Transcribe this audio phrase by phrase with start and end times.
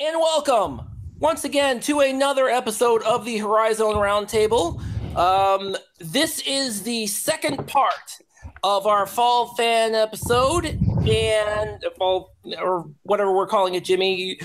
[0.00, 0.80] And welcome
[1.20, 4.82] once again to another episode of the Horizon Roundtable.
[5.16, 8.18] Um, this is the second part
[8.64, 14.40] of our fall fan episode, and fall or whatever we're calling it, Jimmy.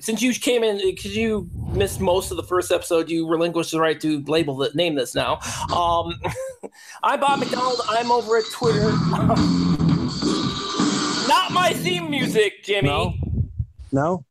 [0.00, 3.78] Since you came in, because you missed most of the first episode, you relinquished the
[3.80, 5.38] right to label the name this now.
[5.72, 6.20] Um,
[7.04, 7.80] I'm Bob McDonald.
[7.88, 8.90] I'm over at Twitter.
[11.28, 12.88] Not my theme music, Jimmy.
[12.88, 13.14] No?
[13.92, 14.24] No?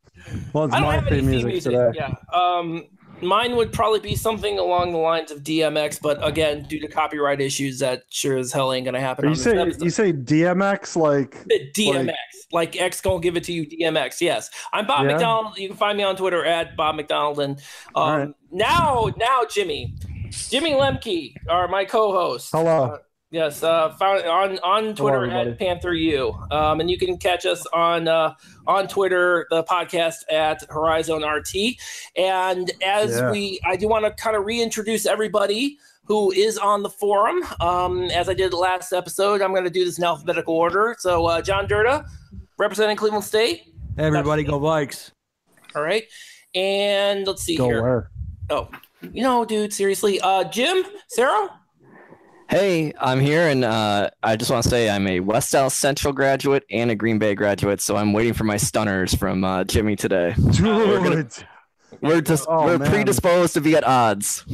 [0.53, 1.71] Well, it's I don't my have any theme music, music.
[1.73, 1.91] today.
[1.95, 2.15] Yeah.
[2.33, 2.85] Um,
[3.21, 7.41] mine would probably be something along the lines of DMX, but again, due to copyright
[7.41, 9.27] issues, that sure as hell ain't gonna happen.
[9.29, 9.83] You say episode.
[9.83, 12.13] you say DMX like DMX,
[12.51, 14.21] like, X gonna give it to you, DMX.
[14.21, 15.13] Yes, I'm Bob Yeah.
[15.13, 15.57] McDonald.
[15.57, 17.39] You can find me on Twitter at Bob McDonald.
[17.39, 17.59] And
[17.95, 18.29] um, right.
[18.51, 19.95] now, now, Jimmy,
[20.29, 22.51] Jimmy Lemke, are my co-host.
[22.51, 22.83] hello?
[22.93, 22.97] Uh,
[23.29, 25.49] Yes, uh, found on on Twitter everybody.
[25.51, 28.33] at Panther U, um, and you can catch us on uh,
[28.65, 31.75] on Twitter, the podcast at Horizon RT.
[32.15, 33.29] And as Yeah.
[33.31, 37.43] we, I do want to kind of reintroduce everybody who is on the forum.
[37.59, 40.95] Um, as I did the last episode, I'm going to do this in alphabetical order.
[40.97, 42.05] So, uh, John Durda,
[42.57, 43.63] representing Cleveland State.
[43.97, 45.11] Hey, everybody, go Vikes.
[45.75, 46.05] All right,
[46.55, 47.81] and let's see Go here.
[47.83, 48.11] where?
[48.49, 48.69] Oh,
[49.11, 51.49] you know, dude, seriously, uh, Jim, Sarah.
[52.49, 56.13] Hey, I'm here, and uh, I just want to say I'm a West Allis Central
[56.13, 59.97] graduate and a Green Bay graduate, so I'm waiting for my stunners from uh, Jimmy
[59.97, 60.33] today.
[60.51, 61.27] Dude, gonna-
[62.01, 62.89] We're just Oh, we're man.
[62.89, 64.45] predisposed to be at odds.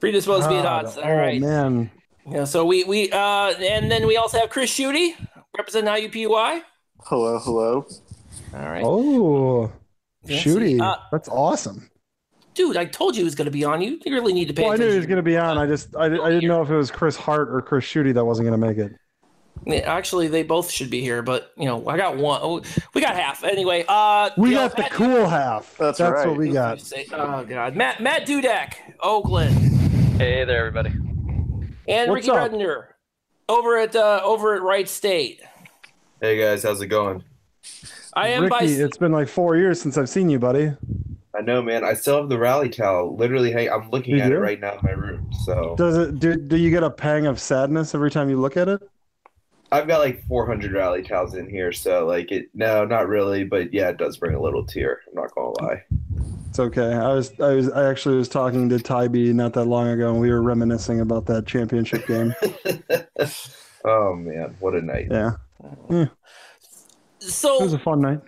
[0.00, 0.98] Predisposed to be at God, odds.
[0.98, 1.40] oh, All right.
[1.40, 1.90] man.
[2.26, 5.12] Yeah, so we we uh and then we also have Chris Shooty
[5.56, 6.62] representing IUPUI.
[7.04, 7.86] Hello, hello.
[8.54, 8.82] All right.
[8.84, 9.70] Oh,
[10.26, 10.50] Fancy.
[10.50, 10.80] shooty.
[10.80, 11.90] Uh, That's awesome.
[12.54, 13.80] Dude, I told you he was going to be on.
[13.82, 15.58] You You really need to pay Well, I knew he was going to be on.
[15.58, 18.24] I just I, I didn't know if it was Chris Hart or Chris Shooty that
[18.24, 18.92] wasn't going to make it.
[19.84, 22.40] Actually, they both should be here, but you know, I got one.
[22.42, 22.60] Oh,
[22.92, 23.84] we got half anyway.
[23.88, 25.76] Uh, We you know, got the Matt- cool half.
[25.78, 26.28] That's That's right.
[26.28, 26.82] what we got.
[27.12, 29.54] Oh god, Matt Matt Dudek, Oakland,
[30.18, 30.90] Hey there, everybody.
[31.88, 32.50] and What's Ricky up?
[32.50, 32.84] Redner
[33.48, 35.40] over at uh, over at Wright State.
[36.20, 37.22] Hey guys, how's it going?
[38.12, 38.64] I am Ricky, by.
[38.64, 40.72] it's been like four years since I've seen you, buddy.
[41.36, 41.84] I know, man.
[41.84, 43.16] I still have the rally towel.
[43.16, 44.36] Literally, hey, I'm looking You at do?
[44.36, 45.30] it right now in my room.
[45.44, 46.20] So Does it?
[46.20, 48.80] Do, do you get a pang of sadness every time you look at it?
[49.72, 51.72] I've got like 400 rally towels in here.
[51.72, 55.00] So like it, no, not really, but yeah, it does bring a little tear.
[55.08, 55.82] I'm not gonna lie.
[56.48, 56.92] It's okay.
[56.94, 60.20] I was I was I actually was talking to Tybee not that long ago, and
[60.20, 62.32] we were reminiscing about that championship game.
[63.84, 65.08] oh man, what a night.
[65.10, 65.32] Yeah,
[65.90, 66.08] it
[67.18, 68.20] So was a fun night.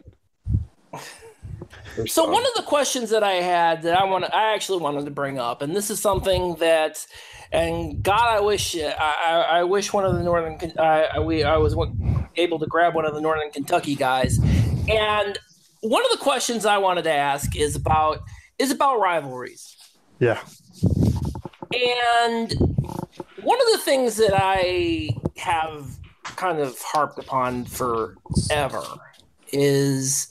[1.96, 2.32] There's So fun.
[2.32, 5.38] one of the questions that I had that I want I actually wanted to bring
[5.38, 7.04] up, and this is something that,
[7.52, 11.18] and God, I wish, uh, I, I, I wish one of the northern I, I,
[11.20, 11.74] we I was
[12.36, 14.38] able to grab one of the northern Kentucky guys,
[14.88, 15.38] and
[15.80, 18.20] one of the questions I wanted to ask is about
[18.58, 19.76] is about rivalries,
[20.18, 20.40] Yeah,
[21.72, 22.52] and
[23.42, 25.86] one of the things that I have
[26.36, 28.82] kind of harped upon forever
[29.52, 30.28] is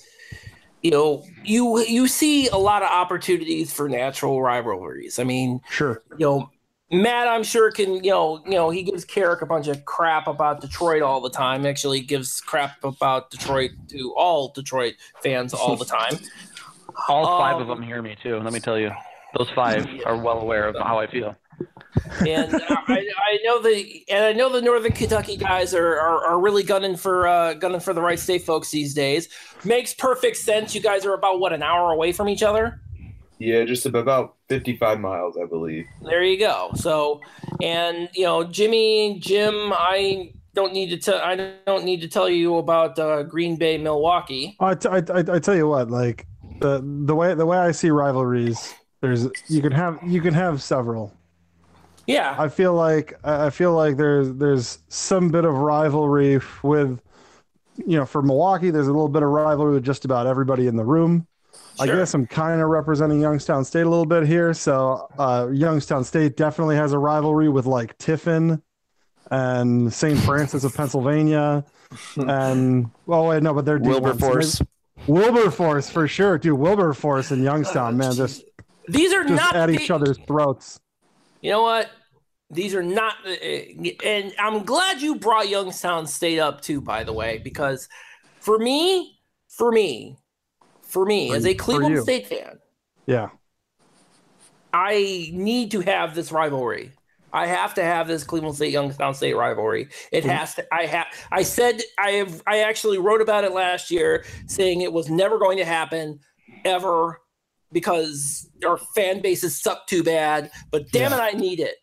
[0.86, 5.18] you know you you see a lot of opportunities for natural rivalries.
[5.18, 6.04] I mean, sure.
[6.12, 6.52] you know,
[6.92, 10.28] Matt, I'm sure can you know you know he gives Carrick a bunch of crap
[10.28, 11.66] about Detroit all the time.
[11.66, 14.94] Actually, gives crap about Detroit to all Detroit
[15.24, 16.20] fans all the time.
[17.10, 18.40] All five Um, of them hear me too.
[18.40, 18.90] Let me tell you,
[19.38, 21.36] those five are well aware of how I feel.
[22.28, 26.40] and I, I know the and I know the Northern Kentucky guys are, are, are
[26.40, 29.30] really gunning for uh, gunning for the Wright State folks these days.
[29.64, 30.76] Makes perfect sense.
[30.76, 32.82] You guys are about what an hour away from each other.
[33.38, 35.86] Yeah, just about 55 miles, I believe.
[36.04, 36.72] There you go.
[36.76, 37.20] So,
[37.62, 41.20] and you know, Jimmy, Jim, I don't need to tell.
[41.20, 44.56] I don't need to tell you about uh, Green Bay, Milwaukee.
[44.60, 46.28] I, t- I, I, I tell you what, like
[46.62, 48.74] the the way the way I see rivalries,
[49.06, 51.14] there's you can have you can have several.
[52.08, 57.00] Yeah, I feel like I I feel like there's there's some bit of rivalry with,
[57.78, 58.72] you know, for Milwaukee.
[58.72, 61.28] There's a little bit of rivalry with just about everybody in the room.
[61.78, 61.94] Sure.
[61.94, 64.54] I guess I'm kind of representing Youngstown State a little bit here.
[64.54, 68.62] So uh, Youngstown State definitely has a rivalry with like Tiffin
[69.30, 70.18] and St.
[70.20, 71.66] Francis of Pennsylvania.
[72.16, 74.62] And oh wait, no, but they're Wilberforce.
[75.08, 76.58] Wilberforce for sure, dude.
[76.58, 78.44] Wilberforce and Youngstown, man, just
[78.88, 80.80] these are just not at each other's throats.
[81.42, 81.90] You know what?
[82.52, 83.30] These are not, uh,
[84.04, 86.80] and I'm glad you brought Youngstown State up too.
[86.82, 87.90] By the way, because
[88.40, 90.18] for me, for me,
[90.84, 92.00] for me, For as a Cleveland.
[92.04, 92.60] State fan,
[93.08, 93.30] Yeah.
[94.74, 96.92] I need to have this rivalry.
[97.32, 99.90] I have to have this Cleveland State Youngstown State rivalry.
[100.12, 100.30] It Mm-hmm.
[100.30, 100.74] has to.
[100.74, 101.08] I have.
[101.32, 102.42] I said I have.
[102.48, 106.20] I actually wrote about it last year, saying it was never going to happen.
[106.64, 107.20] ever
[107.76, 110.50] because our fan bases suck too bad.
[110.72, 111.76] But damn it, I need it.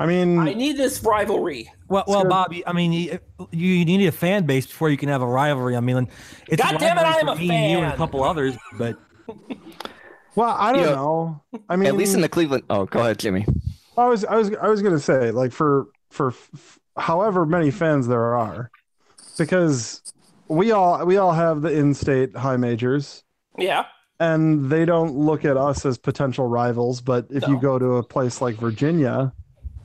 [0.00, 1.70] I mean, I need this rivalry.
[1.88, 2.30] Well, well, Sure.
[2.30, 3.18] Bob, you- I mean, you,
[3.52, 5.76] you need a fan base before you can have a rivalry.
[5.76, 6.08] I mean,
[6.48, 8.96] it's God damn it, I am a me, You and a couple others, but
[10.34, 11.42] well, I don't You know.
[11.68, 12.64] I mean, At least in the Cleveland.
[12.70, 13.44] Oh, go ahead, Jimmy.
[13.96, 18.06] I was I was I was gonna say like for for f- however many fans
[18.06, 18.70] there are,
[19.36, 20.00] because
[20.46, 23.24] we all we all have the in-state high majors,
[23.58, 23.86] Yeah.
[24.20, 27.00] And they don't look at us as potential rivals.
[27.00, 29.32] But if you go to a place like Virginia,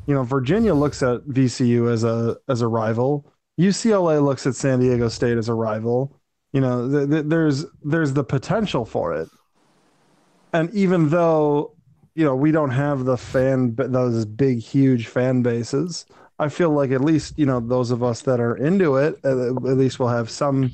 [0.08, 3.26] you know Virginia looks at VCU as a as a rival.
[3.60, 6.20] UCLA looks at San Diego State as a rival.
[6.52, 9.30] You know, th- th- there's there's the potential for it,
[10.52, 11.76] and even though
[12.16, 16.06] you know we don't have the fan those big huge fan bases,
[16.40, 19.36] I feel like at least you know those of us that are into it, at
[19.36, 20.72] least will have some.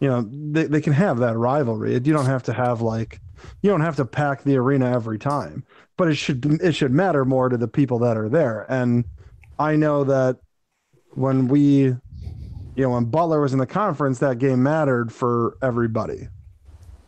[0.00, 1.92] You know, they, they can have that rivalry.
[1.94, 3.20] You don't have to have like
[3.62, 5.64] you don't have to pack the arena every time,
[5.96, 8.66] but it should it should matter more to the people that are there.
[8.68, 9.04] And
[9.58, 10.38] I know that
[11.14, 11.98] when we, you
[12.76, 16.28] know, when Butler was in the conference, that game mattered for everybody.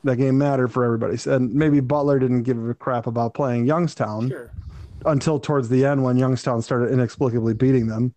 [0.02, 1.16] That game mattered for everybody.
[1.26, 4.50] And maybe Butler didn't give a crap about playing Youngstown Sure.
[5.04, 8.14] until towards the end when Youngstown started inexplicably beating them.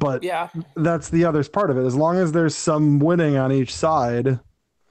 [0.00, 0.48] But Yeah.
[0.74, 1.84] that's the other part of it.
[1.84, 4.40] As long as there's some winning on each side, And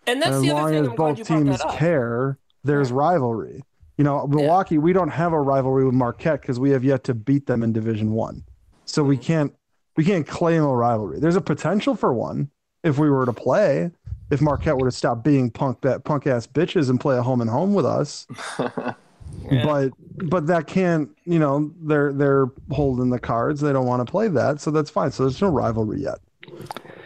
[0.07, 3.63] and as the other long as I'm both teams care, there's rivalry.
[3.97, 7.13] You know, Milwaukee, we don't have a rivalry with Marquette because we have yet to
[7.13, 8.43] beat them in Division One,
[8.85, 9.09] so Mm-hmm.
[9.09, 9.53] we can't
[9.97, 11.19] we can't claim a rivalry.
[11.19, 12.49] There's a potential for one
[12.83, 13.91] if we were to play.
[14.29, 17.41] If Marquette were to stop being punk that punk ass bitches and play a home
[17.41, 18.25] and home with us,
[19.51, 19.65] Yeah.
[19.65, 19.91] but
[20.29, 21.09] but that can't.
[21.25, 23.61] You know, they're they're holding the cards.
[23.61, 25.11] They don't want to play that, so that's fine.
[25.11, 26.19] So there's no rivalry yet.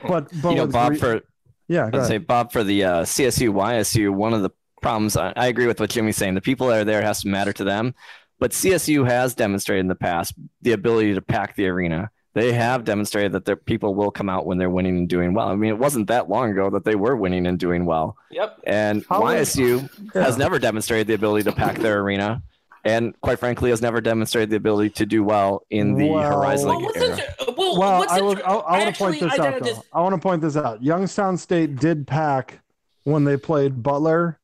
[0.07, 1.21] But but you know, Bob, re- for
[1.67, 2.17] yeah, I'd say.
[2.17, 4.13] Bob for the uh, CSU YSU.
[4.13, 4.49] One of the
[4.81, 6.35] problems I, I agree with what Jimmy's saying.
[6.35, 7.95] The people that are there has to matter to them,
[8.39, 12.11] but CSU has demonstrated in the past the ability to pack the arena.
[12.35, 15.49] They have demonstrated that their people will come out when they're winning and doing well.
[15.49, 18.17] I mean, it wasn't that long ago that they were winning and doing well.
[18.31, 18.59] Yep.
[18.65, 22.41] And How is- YSU has never demonstrated the ability to pack their arena,
[22.83, 26.69] and quite frankly, has never demonstrated the ability to do well in the Well- Horizon
[26.69, 27.11] Well, League what's era.
[27.11, 29.37] inter- well, Well, what's I, will, inter- I, I want to point this I out.
[29.37, 29.65] gotta Though.
[29.67, 30.81] just- I want to point this out.
[30.83, 32.61] Youngstown State did pack
[33.03, 34.39] when they played Butler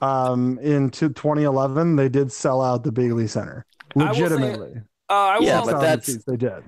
[0.00, 1.96] um, in 2011.
[1.96, 3.66] They did sell out the Beeghly Center
[3.96, 4.82] I will say- legitimately.
[5.10, 6.62] uh, I will Yeah, also- but that's- they did.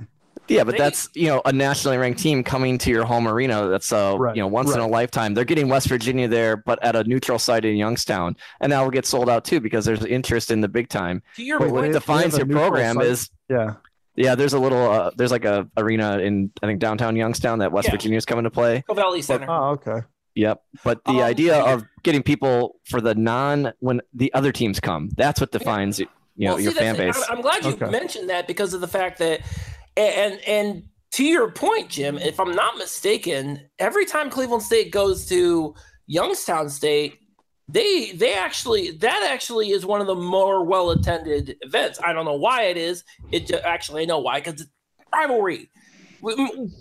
[0.50, 3.68] Yeah, but They- that's you know a nationally ranked team coming to your home arena.
[3.68, 5.32] That's uh Right, you know once in a lifetime.
[5.34, 8.90] They're getting West Virginia there, but at a neutral site in Youngstown, and that will
[8.90, 11.22] get sold out too because there's interest in the big time.
[11.36, 13.06] to your But wait, what point, defines your have a neutral program site?
[13.06, 13.74] is Yeah.
[14.16, 14.34] yeah.
[14.34, 17.86] There's a little uh, there's like a arena in I think downtown Youngstown that West
[17.86, 17.92] Yeah.
[17.92, 18.82] Virginia's coming to play.
[18.88, 19.46] Covelli Center.
[19.48, 20.00] Oh, okay.
[20.34, 20.62] Yep.
[20.84, 25.10] But the Um, idea of getting people for the non when the other teams come,
[25.16, 26.06] that's what defines you
[26.36, 27.22] know Well, your see, fan base.
[27.28, 27.90] I'm, I'm glad you Okay.
[27.90, 29.40] mentioned that because of the fact that,
[29.96, 35.26] and and to your point, Jim, if I'm not mistaken, every time Cleveland State goes
[35.26, 35.74] to
[36.06, 37.18] Youngstown State,
[37.68, 41.98] they they actually that actually is one of the more well attended events.
[42.02, 43.04] I don't know why it is.
[43.32, 44.70] It ju- actually I know why because it's
[45.12, 45.70] rivalry.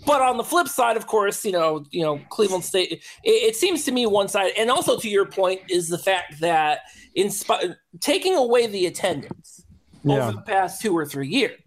[0.06, 2.92] But on the flip side, of course, you know, you know, Cleveland State.
[2.92, 6.40] It, it seems to me one side, and also to your point, is the fact
[6.40, 6.80] that
[7.14, 9.64] in spi- taking away the attendance
[10.04, 10.28] Yeah.
[10.28, 11.58] over the past two or three years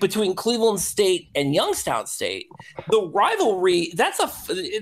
[0.00, 2.48] between Cleveland State and Youngstown State,
[2.90, 4.26] the rivalry that's a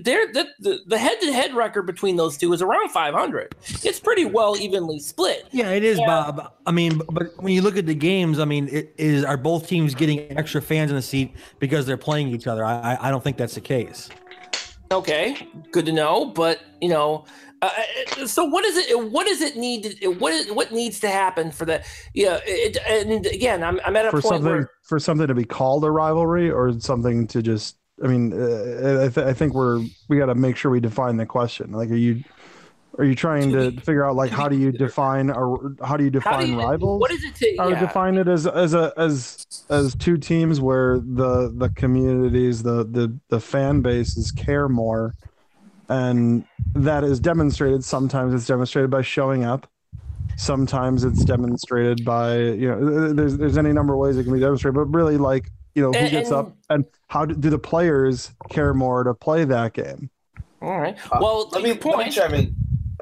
[0.02, 3.54] there the the the head-to-head record between those two is around 500.
[3.82, 5.46] It's pretty well evenly split.
[5.52, 6.06] yeah, it is, Yeah.
[6.06, 6.52] Bob.
[6.66, 9.66] I mean, but when you look at the games, I mean, it is are both
[9.68, 12.64] teams getting extra fans in the seat because they're playing each other?
[12.64, 14.08] I- I don't think that's the case.
[14.90, 15.36] Okay,
[15.70, 16.24] good to know.
[16.26, 17.24] But you know,
[17.60, 17.70] uh,
[18.20, 19.10] uh, so what is it?
[19.10, 19.82] What does it need?
[19.82, 21.86] To, what is what needs to happen for that?
[22.14, 25.34] Yeah, it, and again, I'm, I'm at a For point something where for something to
[25.34, 27.76] be called a rivalry or something to just.
[28.02, 31.16] I mean, uh, I, th- I think we're we got to make sure we define
[31.16, 31.72] the question.
[31.72, 32.22] Like, are you
[32.98, 36.10] are you trying to figure out like how do you define or how do you
[36.20, 37.00] how do define you, rivals?
[37.00, 37.56] What is it to?
[37.58, 42.62] I would define it as as a as as two teams where the the communities,
[42.62, 45.14] the the the fan bases care more,
[45.88, 47.84] and that is demonstrated.
[47.84, 49.66] Sometimes it's demonstrated by showing up.
[50.36, 54.40] Sometimes it's demonstrated by you know there's there's any number of ways it can be
[54.40, 57.58] demonstrated, but really like you know who And- gets up and how do, do the
[57.58, 60.10] players care more to play that game?
[60.62, 60.96] All right.
[61.10, 62.54] Uh, Well, to let me your let me point, chime in.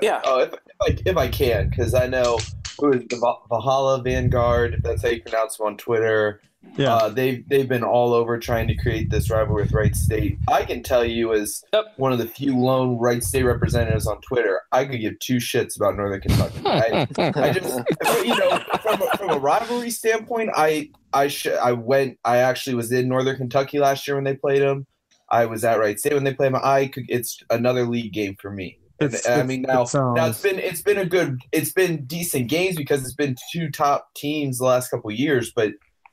[0.03, 0.21] yeah.
[0.25, 2.39] Oh, if, if I if I can, because I know
[2.79, 6.41] who is the Va- Valhalla Vanguard, if that's how you pronounce them on Twitter.
[6.77, 6.97] Yeah.
[6.97, 10.37] Uh, they've they've been all over trying to create this rivalry with Wright State.
[10.49, 11.85] I can tell you, as Yep.
[11.97, 15.77] one of the few lone Wright State representatives on Twitter, I could give two shits
[15.77, 16.61] about Northern Kentucky.
[16.67, 17.79] I, I just,
[18.27, 22.19] you know, from a, from a rivalry standpoint, I I sh- I went.
[22.25, 24.87] I actually was in Northern Kentucky last year when they played them.
[25.31, 26.61] I was at Wright State when they played them.
[26.65, 27.05] I could.
[27.09, 28.79] It's another league game for me.
[28.99, 31.73] And, It's- I mean, now it sounds- now it's been it's been a good it's
[31.73, 35.53] been decent games because it's been two top teams the last couple of years.
[35.55, 35.73] But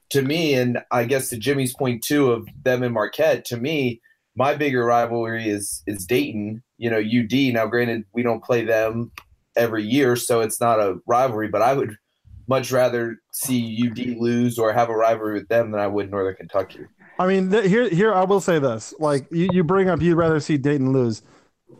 [0.09, 4.01] to me, and I guess to Jimmy's point too of them and Marquette, to me,
[4.35, 6.61] my bigger rivalry is is Dayton.
[6.77, 7.53] You know, UD.
[7.53, 9.11] Now, granted, we don't play them
[9.55, 11.47] every year, so it's not a rivalry.
[11.47, 11.95] But I would
[12.49, 16.35] much rather see UD lose or have a rivalry with them than I would Northern
[16.35, 16.81] Kentucky.
[17.17, 20.15] I mean, th- here, here, I will say this: like you, you bring up, you'd
[20.17, 21.21] rather see Dayton lose.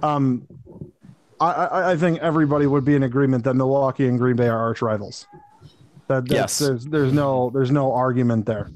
[0.02, 0.48] Um,
[1.40, 4.82] I, I, think everybody would be in agreement that Milwaukee and Green Bay are arch
[4.82, 5.28] rivals.
[6.08, 6.60] That Yes.
[6.60, 8.70] there's there's no there's no argument there.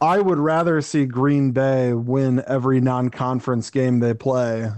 [0.00, 4.70] I would rather see Green Bay win every non-conference game they play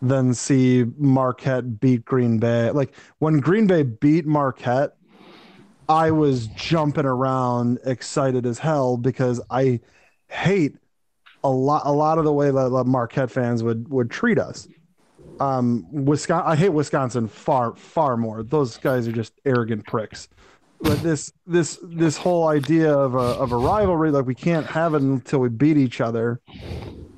[0.00, 2.70] than see Marquette beat Green Bay.
[2.70, 4.96] Like when Green Bay beat Marquette,
[5.88, 9.80] I was jumping around excited as hell because I
[10.28, 10.76] hate
[11.42, 14.68] a lot a lot of the way that that Marquette fans would would treat us.
[15.40, 18.42] Um, Wisconsin, I hate Wisconsin far far more.
[18.42, 20.28] Those guys are just arrogant pricks.
[20.80, 24.94] But this this this whole idea of a of a rivalry, like we can't have
[24.94, 26.40] it until we beat each other.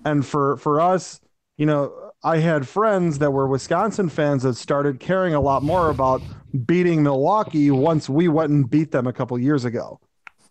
[0.04, 1.20] And for for us,
[1.56, 5.90] you know, I had friends that were Wisconsin fans that started caring a lot more
[5.90, 6.22] about
[6.66, 10.00] beating Milwaukee once we went and beat them a couple years ago.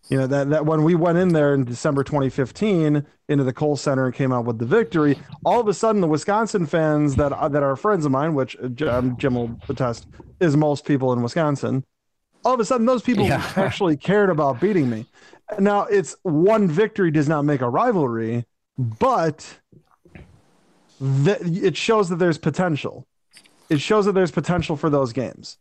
[0.09, 3.75] You know that that when we went in there in December 2015 into the Kohl
[3.75, 7.51] Center and came out with the victory, all of a sudden the Wisconsin fans that
[7.51, 10.07] that are friends of mine, which uh, Jim, Jim will attest,
[10.39, 11.83] is most people in Wisconsin.
[12.45, 13.45] All of a sudden, those people Yeah.
[13.57, 15.05] actually cared about beating me.
[15.59, 18.45] Now, it's one victory does not make a rivalry,
[18.77, 19.59] but
[21.01, 23.05] that it shows that there's potential.
[23.69, 25.57] It shows that there's potential for those games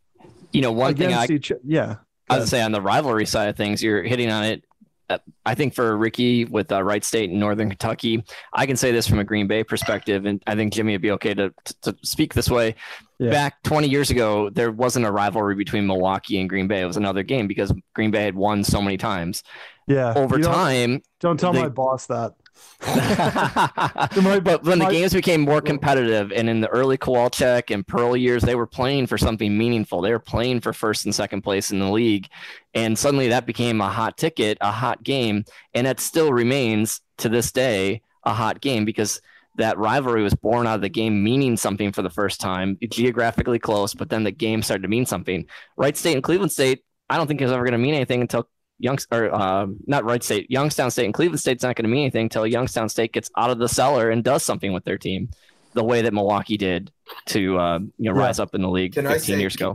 [0.53, 1.53] You know, one thing I against each.
[1.65, 1.97] Yeah,
[2.29, 4.65] I would say on the rivalry side of things, you're hitting on it.
[5.09, 8.91] Uh, I think for Ricky with uh, Wright State and Northern Kentucky, I can say
[8.91, 11.75] this from a Green Bay perspective, and I think Jimmy would be okay to, to,
[11.83, 12.75] to speak this way.
[13.21, 13.31] Yeah.
[13.31, 16.83] Back 20 years ago, there wasn't a rivalry between Milwaukee and Green Bay.
[16.83, 19.45] It was another game because Green Bay had won so many times.
[19.87, 20.13] yeah.
[20.17, 22.33] Over don't- time, Don't tell they- my boss that.
[22.81, 28.43] But when the games became more competitive, and in the early Kowalczyk and Pearl years,
[28.43, 30.01] they were playing for something meaningful.
[30.01, 32.29] They were playing for first and second place in the league,
[32.75, 35.45] and suddenly that became a hot ticket, a hot game,
[35.75, 39.21] and it still remains to this day a hot game because
[39.57, 43.59] that rivalry was born out of the game meaning something for the first time, geographically
[43.59, 45.47] close, but then the game started to mean something.
[45.77, 48.49] Wright State and Cleveland State, I don't think is ever going to mean anything until
[48.79, 52.03] Youngs or uh, not Wright State, Youngstown State and Cleveland State's not going to mean
[52.03, 55.29] anything until Youngstown State gets out of the cellar and does something with their team,
[55.73, 56.91] the way that Milwaukee did
[57.27, 58.27] to uh, you know Yeah.
[58.27, 59.75] rise up in the league Can 15 say- years ago.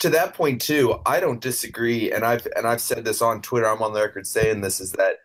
[0.00, 3.66] to that point too, I don't disagree, and I've and I've said this on Twitter.
[3.66, 5.16] I'm on the record saying this is that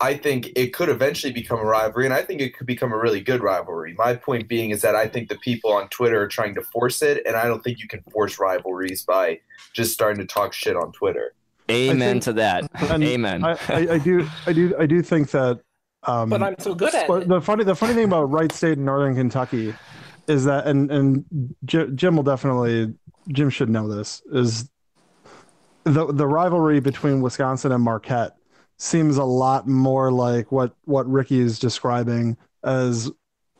[0.00, 2.98] I think it could eventually become a rivalry, and I think it could become a
[2.98, 3.94] really good rivalry.
[3.98, 7.02] My point being is that I think the people on Twitter are trying to force
[7.02, 9.38] it, and I don't think you can force rivalries by
[9.74, 11.34] just starting to talk shit on Twitter.
[11.70, 12.68] Amen think- to that.
[12.90, 13.44] Amen.
[13.44, 15.60] I, I, I do, I do, I do think that.
[16.04, 17.28] Um, But I'm so good at but it.
[17.28, 19.72] the funny, the funny thing about Wright State and Northern Kentucky
[20.26, 21.24] is that, and and
[21.64, 22.92] J- Jim will definitely,
[23.28, 24.68] Jim should know this is
[25.84, 28.36] the the rivalry between Wisconsin and Marquette
[28.78, 33.10] seems a lot more like what what Ricky is describing as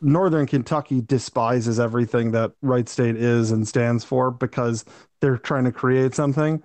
[0.00, 4.84] Northern Kentucky despises everything that Wright State is and stands for because
[5.20, 6.60] they're trying to create something.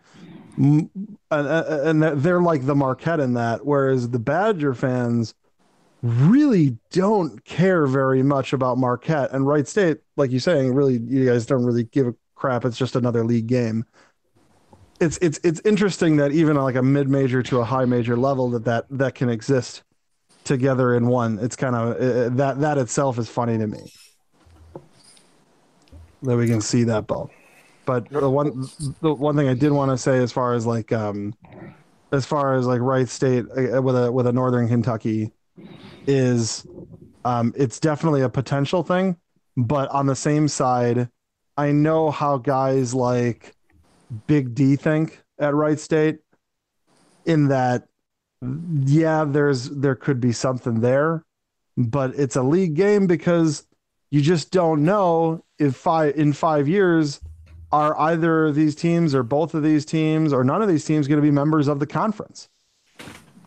[0.58, 0.90] And,
[1.30, 5.36] and they're like the Marquette in that, whereas the Badger fans
[6.02, 11.26] really don't care very much about Marquette and Wright State, like you're saying, really you
[11.26, 12.66] guys don't really give a crap.
[12.66, 13.86] It's just another league game.
[15.00, 18.50] It's it's it's interesting that even like a mid major to a high major level
[18.52, 19.84] that that that can exist
[20.44, 21.38] together in one.
[21.40, 23.92] It's kind of uh, that that itself is funny to me
[26.24, 27.32] that we can see that both.
[27.88, 28.68] But the one
[29.02, 31.34] the one thing I did want to say as far as like um
[32.12, 35.32] as far as like Wright State uh, with a with a Northern Kentucky
[36.06, 36.68] is
[37.24, 39.16] um it's definitely a potential thing,
[39.56, 41.08] but on the same side,
[41.56, 43.56] I know how guys like
[44.28, 46.20] Big D think at Wright State
[47.26, 47.88] in that
[48.82, 51.24] yeah, there's there could be something there,
[51.78, 53.66] but it's a league game because
[54.12, 57.22] you just don't know if five in five years
[57.72, 61.08] are either of these teams or both of these teams or none of these teams
[61.08, 62.50] going to be members of the conference?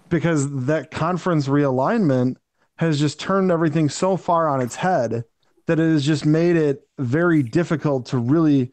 [0.09, 2.37] Because that conference realignment
[2.77, 5.25] has just turned everything so far on its head
[5.67, 8.73] that it has just made it very difficult to really,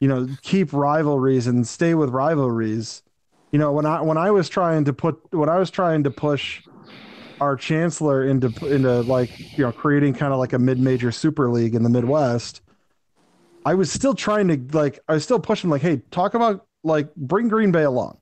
[0.00, 3.02] you know, keep rivalries and stay with rivalries.
[3.52, 6.10] You know, when I when I was trying to put when I was trying to
[6.10, 6.62] push
[7.40, 11.74] our chancellor into into like you know creating kind of like a mid-major super league
[11.74, 12.60] in the Midwest,
[13.68, 17.14] I was still trying to like I was still pushing like, hey, talk about like
[17.16, 18.16] bring Green Bay along.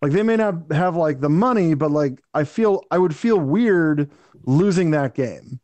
[0.00, 3.40] Like they may not have like the money, but like I feel I would feel
[3.40, 4.08] weird
[4.44, 5.58] losing that game.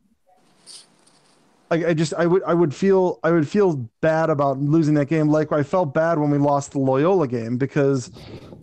[1.69, 5.05] Like I just I would I would feel I would feel bad about losing that
[5.05, 5.29] game.
[5.29, 8.11] Like I felt bad when we lost the Loyola game because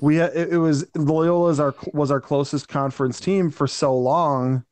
[0.00, 3.96] we had, it, it was Loyola is our was our closest conference team for so
[3.96, 4.64] long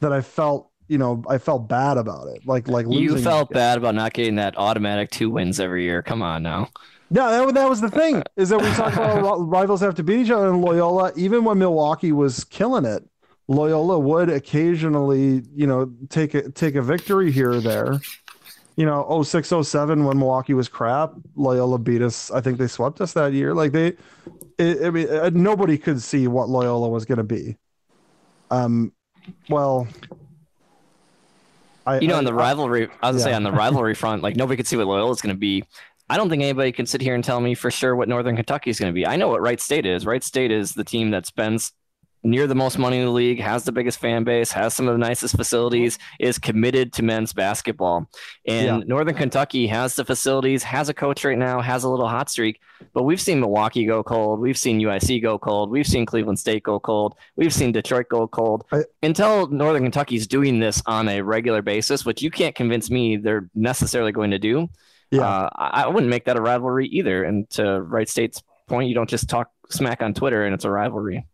[0.00, 2.46] that I felt you know I felt bad about it.
[2.46, 6.02] Like like You felt bad about not getting that automatic two wins every year.
[6.02, 6.68] Come on now.
[7.08, 10.20] No, that, that was the thing is that we talk about rivals have to beat
[10.20, 10.48] each other.
[10.48, 13.06] And Loyola, even when Milwaukee was killing it,
[13.48, 18.00] Loyola would occasionally, you know, take a take a victory here or there.
[18.76, 22.30] You know, 06, 07 when Milwaukee was crap, Loyola beat us.
[22.30, 23.54] I think they swept us that year.
[23.54, 23.96] Like they,
[24.58, 27.56] it, I mean, uh, nobody could see what Loyola was going to be.
[28.50, 28.92] Um,
[29.48, 29.86] well,
[31.86, 34.22] I You know, I- on the rivalry, I was gonna say on the rivalry front,
[34.22, 35.64] like nobody could see what Loyola's going to be.
[36.08, 38.70] I don't think anybody can sit here and tell me for sure what Northern Kentucky
[38.70, 39.06] is going to be.
[39.06, 40.04] I know what Wright State is.
[40.04, 41.72] Wright State is the team that spends
[42.24, 44.94] near the most money in the league, has the biggest fan base, has some of
[44.94, 48.08] the nicest facilities, is committed to men's basketball.
[48.46, 48.80] And Yeah.
[48.86, 52.60] Northern Kentucky has the facilities, has a coach right now, has a little hot streak.
[52.94, 54.40] But we've seen Milwaukee go cold.
[54.40, 55.70] We've seen UIC go cold.
[55.70, 57.14] We've seen Cleveland State go cold.
[57.36, 58.64] We've seen Detroit go cold.
[58.72, 63.16] I- Until Northern Kentucky's doing this on a regular basis, which you can't convince me
[63.16, 64.68] they're necessarily going to do,
[65.10, 65.22] Yeah.
[65.28, 67.24] uh, I, I wouldn't make that a rivalry either.
[67.24, 70.70] And to Wright State's point, you don't just talk smack on Twitter and it's a
[70.70, 71.26] rivalry.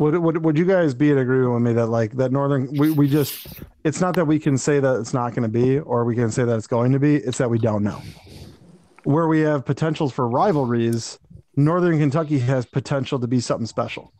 [0.00, 2.90] Would, would would you guys be in agreement with me that like that northern we,
[2.90, 3.46] we just
[3.84, 6.30] it's not that we can say that it's not going to be or we can
[6.30, 8.00] say that it's going to be it's that we don't know.
[9.04, 11.18] Where we have potentials for rivalries
[11.54, 14.10] northern kentucky has potential to be something special.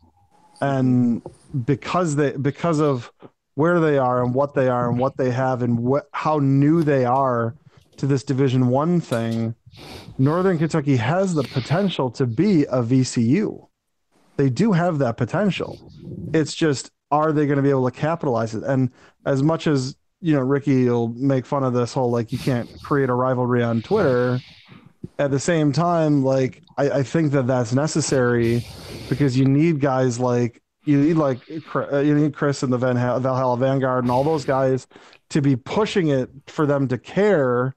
[0.61, 1.23] And
[1.65, 3.11] because they because of
[3.55, 6.83] where they are and what they are and what they have and what how new
[6.83, 7.55] they are
[7.97, 9.55] to this division one thing
[10.19, 13.67] northern kentucky has the potential to be a vcu
[14.41, 15.79] they do have that potential.
[16.33, 18.63] It's just are they going to be able to capitalize it?
[18.63, 18.89] And
[19.25, 22.69] as much as you know, Ricky will make fun of this whole like you can't
[22.81, 24.39] create a rivalry on Twitter.
[25.19, 28.65] At the same time, like I, I think that that's necessary
[29.09, 31.39] because you need guys like you need like
[31.75, 34.87] uh, you need Chris and the Van Valhalla Vanguard and all those guys
[35.29, 37.75] to be pushing it for them to care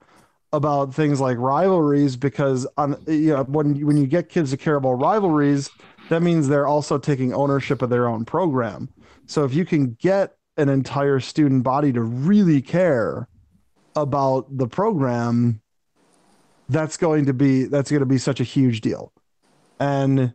[0.53, 4.77] about things like rivalries because on you know when when you get kids to care
[4.77, 5.71] about rivalries
[6.09, 8.89] that means they're also taking ownership of their own program.
[9.27, 13.29] So if you can get an entire student body to really care
[13.97, 15.61] about the program,
[16.69, 19.13] that's going to be that's going to be such a huge deal.
[19.81, 20.35] And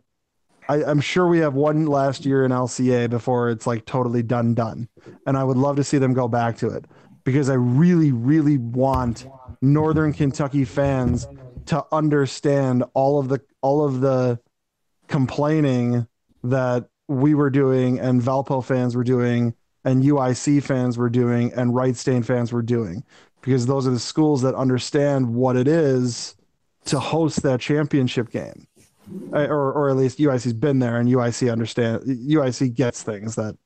[0.68, 4.54] I, I'm sure we have one last year in LCA before it's like totally done
[4.54, 4.88] done.
[5.26, 6.84] And I would love to see them go back to it
[7.24, 9.26] because I really, really want
[9.60, 11.26] Northern Kentucky fans
[11.66, 14.38] to understand all of the all of the
[15.10, 16.06] complaining
[16.44, 21.74] that we were doing and Valpo fans were doing and UIC fans were doing and
[21.74, 23.02] Wright State fans were doing
[23.42, 26.36] because those are the schools that understand what it is
[26.84, 28.66] to host that championship game.
[29.32, 33.56] Uh, Or, or at least UIC's been there and UIC understand UIC gets things that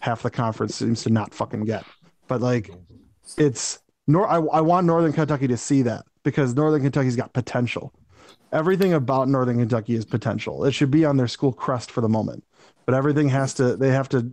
[0.00, 1.84] half the conference seems to not fucking get.
[2.26, 2.70] But like
[3.38, 7.92] it's nor I, I want Northern Kentucky to see that because Northern Kentucky's got potential
[8.52, 10.64] everything about Northern Kentucky is potential.
[10.64, 12.44] It should be on their school crest for the moment,
[12.86, 13.76] but everything has to.
[13.76, 14.30] They have to.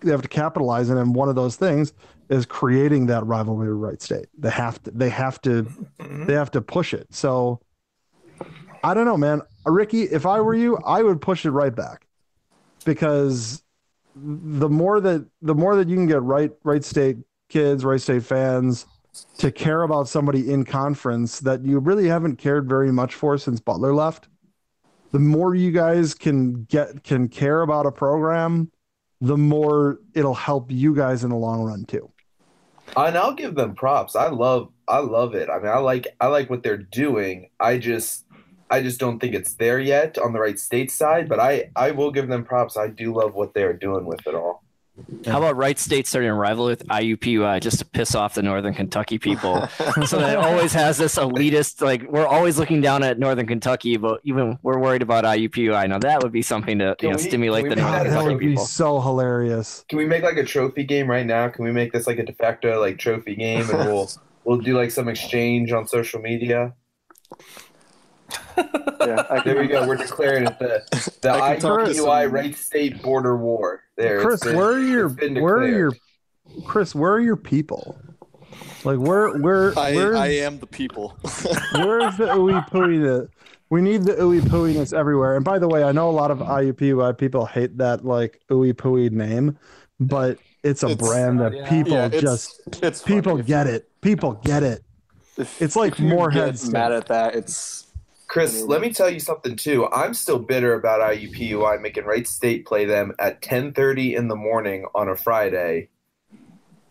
[0.00, 1.94] They have to capitalize, it, and one of those things
[2.28, 4.26] is creating that rivalry with Wright State.
[4.36, 4.90] They have to.
[4.90, 5.62] They have to.
[5.62, 6.26] Mm-hmm.
[6.26, 7.06] They have to push it.
[7.10, 7.60] So,
[8.82, 9.40] I don't know, man.
[9.64, 12.06] Ricky, if I were you, I would push it right back,
[12.84, 13.62] because
[14.14, 17.16] the more that the more that you can get right Wright State
[17.48, 18.84] kids, Wright State fans
[19.38, 23.60] to care about somebody in conference that you really haven't cared very much for since
[23.60, 24.28] Butler left.
[25.12, 28.70] The more you guys can get can care about a program,
[29.20, 32.10] the more it'll help you guys in the long run too.
[32.96, 34.16] And I'll give them props.
[34.16, 35.48] I love I love it.
[35.48, 37.50] I mean, I like I like what they're doing.
[37.60, 38.24] I just
[38.70, 41.92] I just don't think it's there yet on the Wright State side, but I I
[41.92, 42.76] will give them props.
[42.76, 44.64] I do love what they're doing with it all.
[45.26, 48.72] How about Wright State starting a rivalry with IUPUI just to piss off the Northern
[48.74, 49.66] Kentucky people?
[50.06, 53.96] so that it always has this elitist, like we're always looking down at Northern Kentucky,
[53.96, 55.88] but even we're worried about IUPUI.
[55.88, 58.10] Now that would be something to you know we- stimulate the we make Northern that
[58.10, 58.66] that Kentucky would be people.
[58.66, 59.84] so hilarious.
[59.88, 61.48] Can we make like a trophy game right now?
[61.48, 64.08] Can we make this like a de facto like trophy game and we'll
[64.44, 66.72] we'll do like some exchange on social media?
[68.56, 69.86] Yeah, I There we go.
[69.88, 70.82] We're declaring it the
[71.20, 73.80] the I can talk to IUPUI some- Wright State border war.
[73.96, 75.92] There, Chris, been- where are your where are your
[76.66, 77.96] Chris, where are your people?
[78.84, 81.16] Like where where I, where I am the people.
[81.22, 83.28] Where's the ooey pooey that
[83.70, 85.36] we need the ooey pooiness everywhere?
[85.36, 88.72] And by the way, I know a lot of IUPUI people hate that like ooey
[88.74, 89.58] pooey name,
[90.00, 91.68] but it's a It's- brand that Yeah.
[91.68, 93.88] people yeah, it's, just it's people If- get it.
[94.02, 94.82] People get it.
[95.38, 97.34] if- It's like more heads Moorhead mad at that.
[97.34, 97.83] It's
[98.34, 99.86] Chris, let me tell you something too.
[99.92, 104.86] I'm still bitter about IUPUI making Wright State play them at 10:30 in the morning
[104.92, 105.88] on a Friday.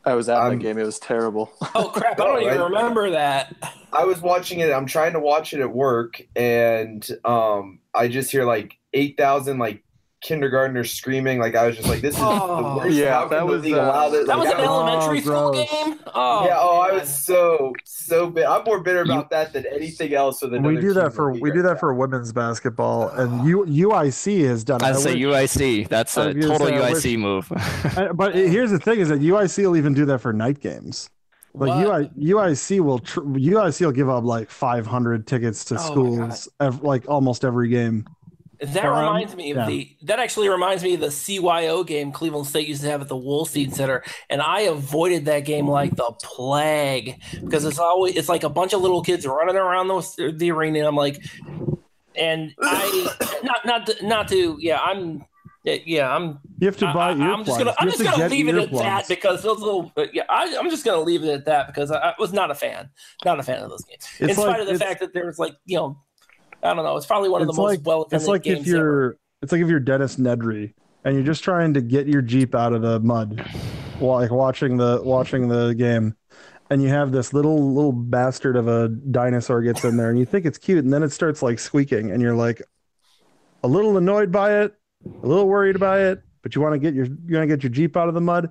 [0.06, 0.78] I was at I'm- that game.
[0.78, 1.52] It was terrible.
[1.76, 2.18] Oh crap!
[2.18, 2.64] I don't even Right.
[2.70, 3.54] remember that.
[3.92, 4.72] I was watching it.
[4.72, 9.83] I'm trying to watch it at work, and um, I just hear like 8,000 like
[10.24, 11.40] kindergartners screaming.
[11.40, 12.58] Like I was just like, "This is Oh.
[12.74, 14.26] the worst." Yeah, How that was, league uh, allow this?
[14.28, 15.70] That was an I elementary school gross.
[15.72, 16.00] game.
[16.16, 16.58] Oh, yeah.
[16.60, 18.46] Oh, I was so so bit.
[18.48, 20.42] I'm more bitter about that than anything else.
[20.42, 21.80] With We do that for the league we do that now.
[21.80, 24.86] for women's basketball, and U, UIC has done it.
[24.88, 25.88] I'd say UIC.
[25.90, 27.52] That's a total say, I UIC move.
[28.16, 31.10] But here's the thing: is that UIC will even do that for night games.
[31.56, 32.10] Like What?
[32.18, 36.82] UI, UIC will tr- UIC will give up like 500 tickets to Oh schools, ev-
[36.82, 38.06] like almost every game.
[38.64, 39.66] That Um, reminds me of yeah.
[39.68, 39.98] the.
[40.04, 43.16] That actually reminds me of the CYO game Cleveland State used to have at the
[43.16, 48.44] Wolstein Center, and I avoided that game like the plague because it's always it's like
[48.44, 50.80] a bunch of little kids running around the, the arena.
[50.80, 51.22] And I'm like,
[52.16, 55.26] and I not not to, not to yeah I'm
[55.66, 58.48] yeah I'm You have to buy I, am just gonna I'm just to gonna leave
[58.50, 61.68] it at that because those little yeah I, I'm just gonna leave it at that
[61.68, 62.90] because I, I was not a fan
[63.26, 65.26] not a fan of those games in It's spite like- of the fact that there
[65.26, 65.98] was like you know
[66.64, 68.66] I don't know it's probably one of the It's most like well it's like if
[68.66, 69.18] you're ever.
[69.42, 70.74] it's like if you're Dennis Nedry
[71.04, 73.46] and you're just trying to get your Jeep out of the mud,
[74.00, 76.16] while like watching the watching the game,
[76.70, 80.26] and you have this little little bastard of a dinosaur gets in there, and you
[80.26, 82.62] think it's cute, and then it starts like squeaking, and you're like
[83.64, 84.74] a little annoyed by it,
[85.06, 87.64] a little worried by it, but you want to get your you want to get
[87.64, 88.50] your Jeep out of the mud.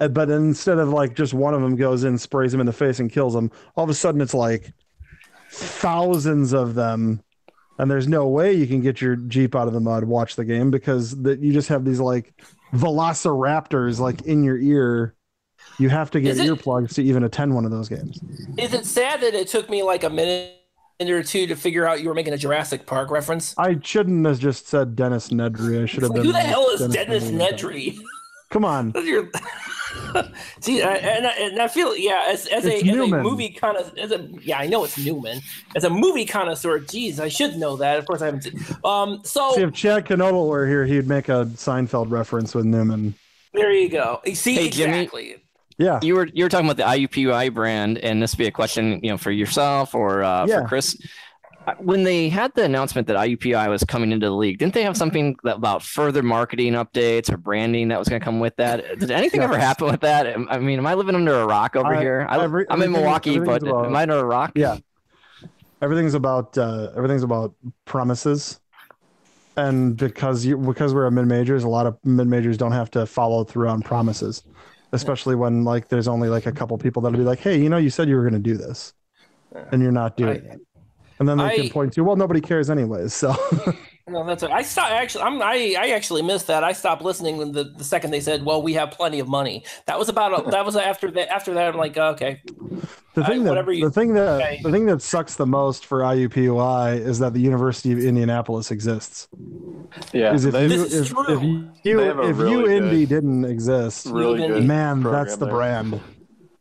[0.00, 2.72] Uh, But instead of like just one of them goes in, sprays him in the
[2.72, 4.72] face, and kills him, all of a sudden it's like
[5.50, 7.20] thousands of them
[7.80, 10.44] and there's no way you can get your jeep out of the mud watch the
[10.44, 12.32] game because that you just have these like
[12.74, 15.14] velociraptors like in your ear.
[15.78, 18.20] You have to get it- earplugs to even attend one of those games.
[18.58, 20.56] Is it sad that it took me like a minute
[21.00, 23.54] or two to figure out you were making a Jurassic Park reference?
[23.56, 25.82] i shouldn't have just said dennis nedry.
[25.82, 27.98] I should have Like, been who the hell is Dennis Dennis Nedry.
[28.50, 28.92] Come on
[30.60, 33.76] See, I, and, I, and I feel yeah, as, as a as a movie kind
[33.76, 35.40] of as a yeah, I know it's Newman.
[35.76, 37.98] As a movie connoisseur, geez, I should know that.
[37.98, 38.42] Of course, I haven't.
[38.42, 38.60] Seen.
[38.84, 43.14] Um, so see if chad Knoebel were here he'd make a seinfeld reference with newman
[43.52, 44.20] there you go.
[44.32, 44.98] See, Hey, Jimmy.
[44.98, 45.36] exactly.
[45.78, 48.52] yeah you were you were talking about the IUPUI brand, and this would be a
[48.52, 50.62] question, you know, for yourself or uh, Yeah.
[50.62, 50.96] for Chris.
[51.78, 54.96] When they had the announcement that IUPUI was coming into the league, didn't they have
[54.96, 58.98] something that, about further marketing updates or branding that was going to come with that?
[58.98, 59.44] Did anything Yeah.
[59.44, 60.26] ever happen with that?
[60.50, 62.26] I mean, am I living under a rock over I- here?
[62.28, 62.36] I,
[62.70, 64.52] I'm in Milwaukee, but about- am I under a rock?
[64.54, 64.78] Yeah.
[65.82, 68.60] everything's about uh, everything's about promises
[69.56, 72.90] and because you because we're a mid majors a lot of mid majors don't have
[72.90, 74.42] to follow through on promises
[74.92, 77.76] especially when like there's only like a couple people that'll be like hey you know
[77.78, 78.92] you said you were going to do this
[79.72, 80.60] and you're not doing I- it
[81.20, 83.34] and then they I- can point to well nobody cares anyways so
[84.08, 85.22] No, that's I stopped actually.
[85.22, 86.64] I'm I I actually missed that.
[86.64, 89.62] I stopped listening when the, the second they said, "Well, we have plenty of money."
[89.86, 91.28] That was about a, that was after that.
[91.28, 92.42] After that, I'm like, oh, okay,
[93.14, 94.60] the I- thing that whatever you- the thing that okay.
[94.64, 99.28] the thing that sucks the most for IUPUI is that the University of Indianapolis exists
[100.12, 101.36] Yeah, if they've- you This is if, true.
[101.36, 104.64] if you They have a if really good- Indy didn't exist really good.
[104.64, 105.54] man that's the there.
[105.54, 106.00] brand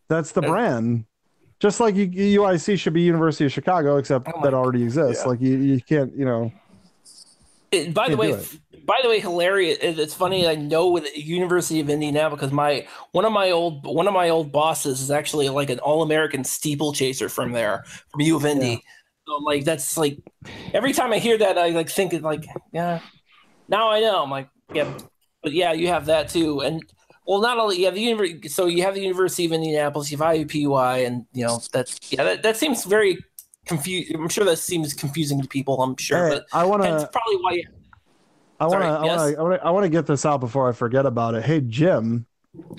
[0.07, 1.05] that's the brand
[1.59, 5.29] just like uic should be university of chicago except Oh that already exists Yeah.
[5.29, 6.51] like you, you can't you know
[7.71, 8.35] It- by the way,
[8.85, 9.77] by the way, hilarious.
[9.81, 10.47] It's funny.
[10.47, 14.13] I know with the University of Indiana because my one of my old one of
[14.15, 18.45] my old bosses is actually like an all American steeplechaser from there from U of
[18.47, 18.83] Indy.
[19.27, 20.17] So I'm like, that's like
[20.73, 23.01] every time I hear that, I like think it like, yeah.
[23.67, 24.23] Now I know.
[24.23, 24.91] I'm like, yeah,
[25.43, 26.61] but yeah, you have that too.
[26.61, 26.81] And
[27.29, 30.17] well, not only you have the university, so you have the University of Indianapolis, you
[30.17, 33.19] have IUPUI, and you know that's yeah, that, that seems very
[33.67, 34.15] confused.
[34.15, 35.79] I'm sure that seems confusing to people.
[35.79, 37.61] I'm sure, Hey, but i want that's to probably why.
[38.59, 39.61] i want to yes?
[39.63, 42.25] i want to get this out before i forget about it hey jim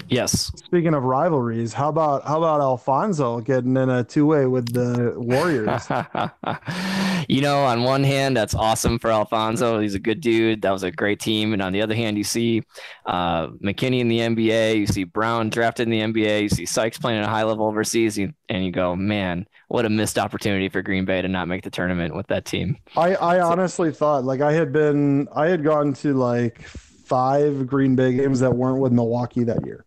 [0.08, 0.50] Yes.
[0.56, 5.14] Speaking of rivalries, how about how about Alfonzo getting in a two way with the
[5.16, 5.86] Warriors?
[7.30, 9.78] you know, on one hand, that's awesome for Alfonzo.
[9.78, 10.62] He's a good dude.
[10.62, 11.52] That was a great team.
[11.52, 12.64] And on the other hand, you see
[13.06, 14.78] uh, McKinney in the NBA.
[14.78, 16.42] You see Brown drafted in the NBA.
[16.42, 18.18] You see Sykes playing at a high level overseas.
[18.18, 21.70] And you go, man, what a missed opportunity for Green Bay to not make the
[21.70, 22.76] tournament with that team.
[22.96, 27.94] I, I honestly thought like I had been I had gone to like five Green
[27.94, 29.84] Bay games that weren't with Milwaukee that year.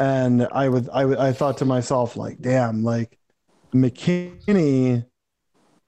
[0.00, 3.16] And I would I would I thought to myself like damn like
[3.72, 5.04] McKinney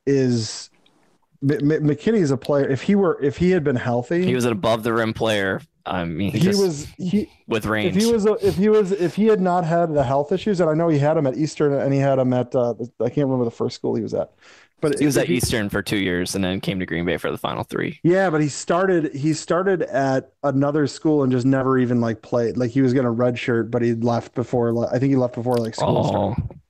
[0.07, 0.71] is
[1.43, 4.35] M- M- McKinney is a player if he were if he had been healthy He
[4.35, 5.61] was an above the rim player.
[5.87, 7.97] I mean, he, he, was he with range.
[7.97, 10.61] if he was a, if he was if he had not had the health issues
[10.61, 13.09] and I know he had him at Eastern and he had him at uh, I
[13.09, 14.33] can't remember the first school he was at
[14.81, 17.31] but he was at Eastern for two years and then came to Green Bay for
[17.31, 18.01] the final three.
[18.03, 22.57] Yeah, but he started he started at another school and just never even like played.
[22.57, 24.93] Like he was gonna redshirt, but he left before.
[24.93, 26.61] I think he left before like school Oh, started.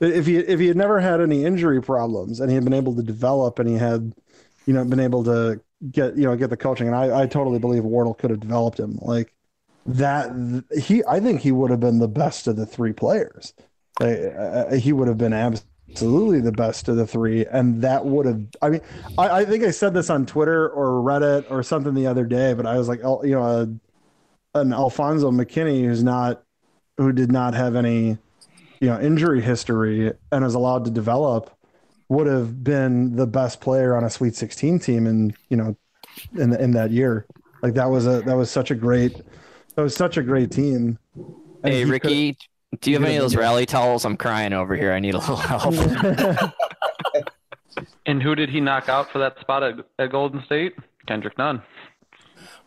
[0.00, 2.94] If he if he had never had any injury problems and he had been able
[2.96, 4.14] to develop and he had,
[4.66, 7.58] you know, been able to get you know get the coaching, and I I totally
[7.58, 9.32] believe Wardle could have developed him like
[9.86, 10.64] that.
[10.78, 13.54] He I think he would have been the best of the three players.
[14.00, 18.42] He would have been absolutely the best of the three, and that would have.
[18.60, 18.80] I mean,
[19.16, 22.52] I, I think I said this on Twitter or Reddit or something the other day,
[22.52, 26.42] but I was like, oh, you know, a, an Alfonzo McKinney who's not,
[26.98, 28.18] who did not have any,
[28.80, 31.50] you know, injury history and is allowed to develop,
[32.08, 35.76] would have been the best player on a Sweet 16 team, in you know,
[36.34, 37.26] in in that year.
[37.62, 39.16] Like that was a that was such a great,
[39.74, 40.98] that was such a great team.
[41.62, 42.36] And hey he Ricky,
[42.80, 44.04] do you have any of those been- rally towels?
[44.04, 44.92] I'm crying over here.
[44.92, 45.74] I need a little help.
[48.06, 50.74] And who did he knock out for that spot at, at Golden State?
[51.06, 51.62] Kendrick Nunn.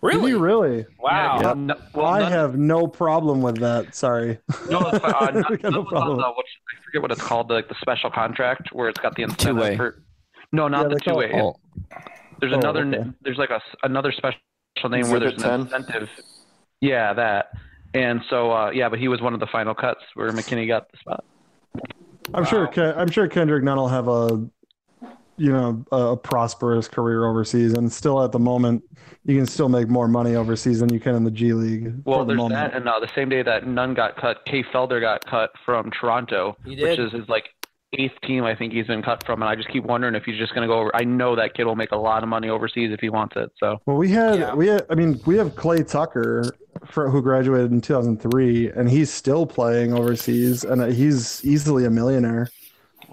[0.01, 0.33] Did Really?
[0.33, 0.85] really?
[0.99, 1.39] Wow.
[1.41, 3.93] Yeah, no- well, I Nunn- have no problem with that.
[3.95, 4.39] Sorry.
[4.69, 5.13] No, it's fine.
[5.13, 6.17] Uh, Nunn- We no Nunn was on problem.
[6.17, 9.23] the, what, I forget what it's called, like the special contract where it's got the
[9.23, 9.75] incentive Two-way.
[9.77, 10.03] for.
[10.51, 11.41] No, not Yeah, the two it- way.
[11.41, 11.55] Oh,
[12.39, 12.85] There's Oh, another.
[12.85, 13.09] okay.
[13.21, 14.39] There's like a another special
[14.89, 15.79] name where there's Exhibit an 10?
[15.81, 16.09] incentive.
[16.81, 17.47] Yeah, that.
[17.93, 20.89] And so, uh, yeah, but he was one of the final cuts where McKinney got
[20.91, 21.25] the spot.
[22.33, 22.65] I'm sure.
[22.65, 22.71] Wow.
[22.71, 24.47] Ken, I'm sure Kendrick Nunn will have a,
[25.39, 28.83] you know, a prosperous career overseas, and still at the moment,
[29.25, 31.93] you can still make more money overseas than you can in the G League.
[32.05, 32.71] Well, the there's moment.
[32.71, 35.91] that, and uh, the same day that Nunn got cut, Kay Felder got cut from
[35.91, 37.49] Toronto, which is his like
[37.93, 40.37] eighth team I think he's been cut from, and I just keep wondering if he's
[40.37, 40.95] just going to go over.
[40.95, 43.51] I know that kid will make a lot of money overseas if he wants it.
[43.59, 44.53] So Well, we had Yeah.
[44.53, 49.09] we had, I mean, we have Clay Tucker, for, who graduated in 2003, and he's
[49.11, 52.49] still playing overseas, and he's easily a millionaire.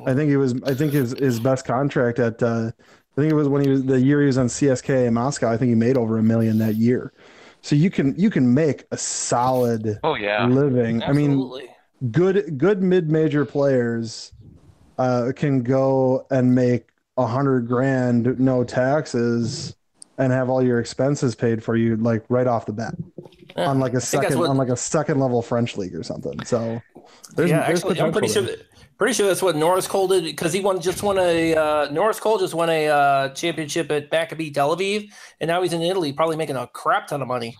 [0.04, 0.61] I think it was.
[0.64, 2.42] I think his his best contract at.
[2.42, 2.70] Uh,
[3.16, 5.50] I think it was when he was the year he was on CSK in Moscow.
[5.50, 7.12] I think he made over a million that year.
[7.62, 11.02] So you can you can make a solid oh yeah, living.
[11.02, 11.50] I mean,
[12.11, 14.32] good good mid major players
[14.98, 19.74] uh, can go and make a hundred grand no taxes
[20.18, 22.94] and have all your expenses paid for you like right off the bat
[23.56, 23.68] Yeah.
[23.68, 26.44] on like a second what- on like a second level French league or something.
[26.44, 26.80] So
[27.35, 28.42] there's, yeah, there's actually, I'm pretty sure.
[28.42, 31.54] potential That, pretty sure that's what Norris Cole did because he won just won a
[31.54, 35.72] uh, Norris Cole just won a uh, championship at Maccabi Tel Aviv, and now he's
[35.72, 37.56] in Italy, probably making a crap ton of money.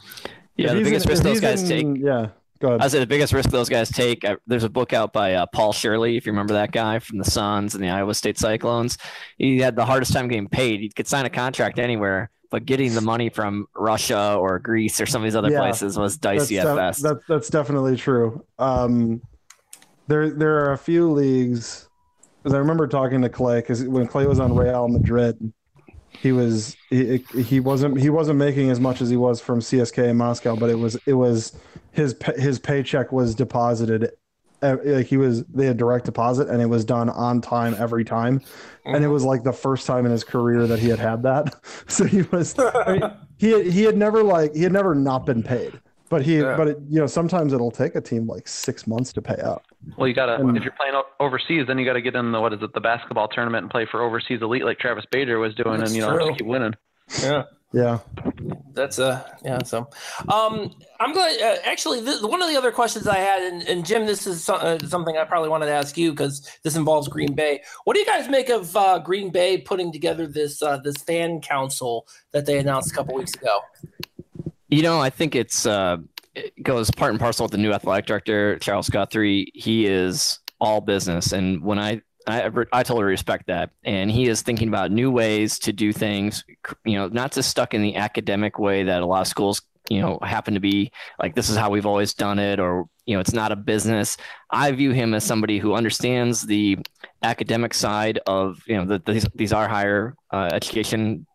[0.57, 0.72] yeah.
[0.75, 1.87] The biggest in- risk those he's guys take.
[1.99, 2.29] Yeah,
[2.61, 2.81] go ahead.
[2.81, 4.25] I say the biggest risk those guys take.
[4.25, 7.18] Uh, there's a book out by uh, Paul Shirley, if you remember that guy from
[7.18, 8.96] the Suns and the Iowa State Cyclones.
[9.38, 10.81] He had the hardest time getting paid.
[10.81, 15.07] He could sign a contract anywhere, but getting the money from Russia or Greece or
[15.07, 15.59] some of these other Yeah.
[15.61, 17.03] places was dicey def- at best.
[17.03, 18.42] that- that's definitely true.
[18.59, 19.20] Um,
[20.09, 21.88] there there are a few leagues
[22.42, 25.53] because I remember talking to Clay because when Clay was on Real Madrid,
[26.11, 30.09] he was he, he wasn't he wasn't making as much as he was from CSK
[30.09, 31.59] in Moscow, but it was it was
[31.92, 34.11] his his paycheck was deposited.
[34.62, 38.40] Like he was, they had direct deposit, and it was done on time every time,
[38.87, 41.55] and it was like the first time in his career that he had had that.
[41.88, 45.27] So he was, I mean, he had, he had never like he had never not
[45.27, 46.57] been paid, but he Yeah.
[46.57, 49.62] but it, you know sometimes it'll take a team like six months to pay out.
[49.96, 52.53] Well you gotta And- if you're playing overseas, then you gotta get in the what
[52.53, 55.79] is it the basketball tournament and play for overseas elite like Travis Bader was doing,
[55.79, 56.27] That's and you know true.
[56.29, 56.75] just keep winning.
[57.22, 57.44] Yeah.
[57.72, 57.99] Yeah,
[58.72, 59.88] That's uh yeah so
[60.29, 60.70] um
[61.01, 64.07] I'm glad uh, actually th- one of the other questions I had and, and Jim
[64.07, 67.35] this is so- uh, something I probably wanted to ask you because this involves Green
[67.35, 70.96] Bay what do you guys make of uh, Green Bay putting together this uh, this
[70.99, 73.59] fan council that they announced a couple weeks ago
[74.68, 76.15] You know, I think it's uh, it
[76.62, 79.51] goes part and parcel with the new athletic director, Charles Guthrie.
[79.55, 84.42] He is all business, and when I I, I totally respect that, and he is
[84.42, 86.44] thinking about new ways to do things.
[86.85, 90.01] You know, not just stuck in the academic way that a lot of schools you
[90.01, 93.20] know happen to be like this is how we've always done it or you know
[93.20, 94.16] it's not a business
[94.51, 96.79] i view him as somebody who understands the
[97.22, 101.27] academic side of you know the, these, these are higher uh, education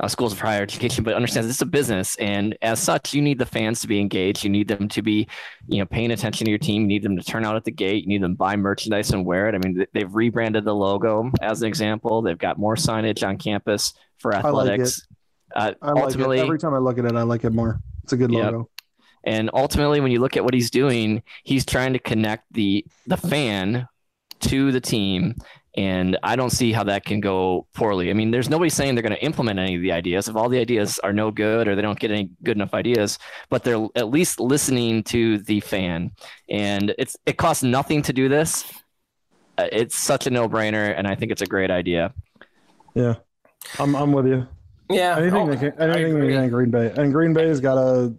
[0.00, 3.22] uh, schools of higher education, but understands this is a business, and as such, you
[3.22, 4.44] need the fans to be engaged.
[4.44, 5.28] You need them to be,
[5.66, 6.82] you know, paying attention to your team.
[6.82, 8.02] You need them to turn out at the gate.
[8.04, 9.54] You need them to buy merchandise and wear it.
[9.54, 12.22] I mean, they've rebranded the logo as an example.
[12.22, 14.46] They've got more signage on campus for athletics.
[14.52, 15.06] I like athletics.
[15.54, 16.42] uh, I like ultimately, it.
[16.42, 17.80] Every time I look at it, I like it more.
[18.04, 18.44] It's a good Yep.
[18.52, 18.70] logo.
[19.24, 23.16] and ultimately, when you look at what he's doing, he's trying to connect the the
[23.16, 23.88] fan
[24.40, 25.34] to the team.
[25.76, 28.08] And I don't see how that can go poorly.
[28.08, 30.26] I mean, there's nobody saying they're going to implement any of the ideas.
[30.26, 33.18] If all the ideas are no good or they don't get any good enough ideas,
[33.50, 36.12] but they're at least listening to the fan.
[36.48, 38.64] And it's it costs nothing to do this.
[39.58, 42.14] Uh, It's such a no brainer, and I think it's a great idea.
[42.94, 43.16] Yeah,
[43.78, 44.46] I'm I'm with you.
[44.90, 45.18] Yeah.
[45.18, 46.34] Anything oh, that can, I anything that agree.
[46.34, 48.14] can Green Bay, and Green Bay's got a,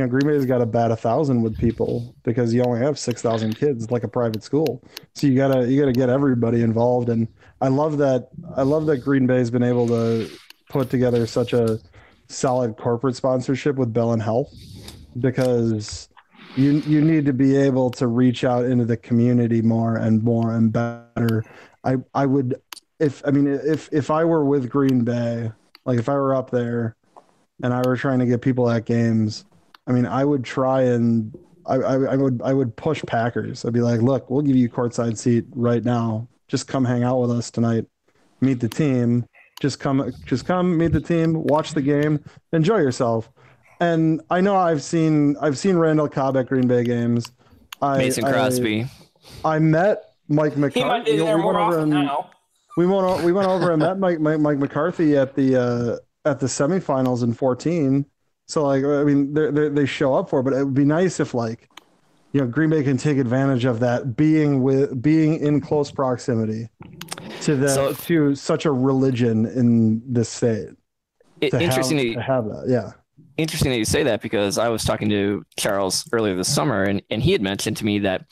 [0.00, 2.98] you know, Green Bay's got to bat a thousand with people because you only have
[2.98, 4.82] six thousand kids, like a private school.
[5.14, 7.28] So you gotta you gotta get everybody involved, and
[7.60, 10.30] I love that I love that Green Bay's been able to
[10.70, 11.78] put together such a
[12.28, 14.50] solid corporate sponsorship with Bellin Health
[15.18, 16.08] because
[16.56, 20.54] you you need to be able to reach out into the community more and more
[20.54, 21.44] and better.
[21.84, 22.58] I I would
[22.98, 25.52] if I mean if if I were with Green Bay,
[25.84, 26.96] like if I were up there
[27.62, 29.44] and I were trying to get people at games,
[29.90, 33.64] I mean I would try and I, I, I would I would push Packers.
[33.64, 36.28] I'd be like, look, we'll give you a courtside seat right now.
[36.46, 37.86] Just come hang out with us tonight.
[38.40, 39.26] Meet the team.
[39.60, 43.30] Just come just come meet the team, watch the game, enjoy yourself.
[43.80, 47.32] And I know I've seen I've seen Randall Cobb at Green Bay games.
[47.82, 48.86] I, Mason Crosby.
[49.44, 51.12] I, met Mike He might McCarthy.
[51.12, 52.30] be there we more went over often and now.
[52.76, 56.40] we went we went over and met Mike, Mike Mike McCarthy at the uh, at
[56.40, 58.06] the semifinals in 14.
[58.50, 60.84] So like I mean they they they show up for, it, but it would be
[60.84, 61.68] nice if like
[62.32, 66.68] you know Green Bay can take advantage of that being with being in close proximity
[67.42, 70.70] to the So- to such a religion in this state.
[71.40, 72.92] It, To interesting have, that to have that, yeah.
[73.38, 77.00] interesting that you say that because I was talking to Charles earlier this summer, and,
[77.08, 78.26] and he had mentioned to me that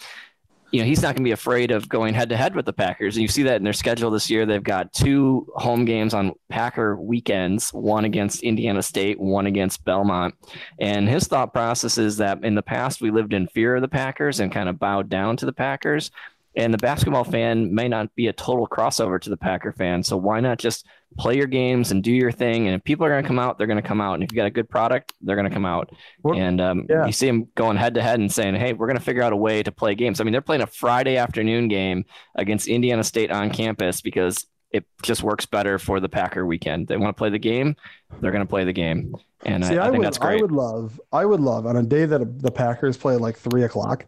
[0.71, 2.73] you know he's not going to be afraid of going head to head with the
[2.73, 4.45] Packers, and you see that in their schedule this year.
[4.45, 10.35] They've got two home games on Packer weekends, one against Indiana State, one against Belmont.
[10.79, 13.89] And his thought process is that in the past we lived in fear of the
[13.89, 16.11] Packers and kind of bowed down to the Packers.
[16.59, 20.03] And the basketball fan may not be a total crossover to the Packer fan.
[20.03, 22.67] So why not just play your games and do your thing?
[22.67, 24.15] And if people are going to come out, they're going to come out.
[24.15, 25.93] And if you got a good product, they're going to come out.
[26.23, 27.07] What- and um, yeah.
[27.07, 29.33] you see them going head to head and saying, hey, we're going to figure out
[29.33, 30.21] a way to play games.
[30.21, 34.85] I mean, they're playing a Friday afternoon game against Indiana State on campus because it
[35.03, 36.89] just works better for the Packer weekend.
[36.89, 37.77] They want to play the game,
[38.21, 39.15] they're going to play the game.
[39.45, 40.41] And See, I, I, I, think would, that's great.
[40.41, 43.37] I would love, I would love on a day that the Packers play at like
[43.37, 44.07] three o'clock.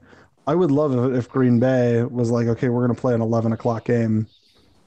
[0.51, 3.53] I would love if, Green Bay was like, okay, we're going to play an eleven
[3.53, 4.27] o'clock game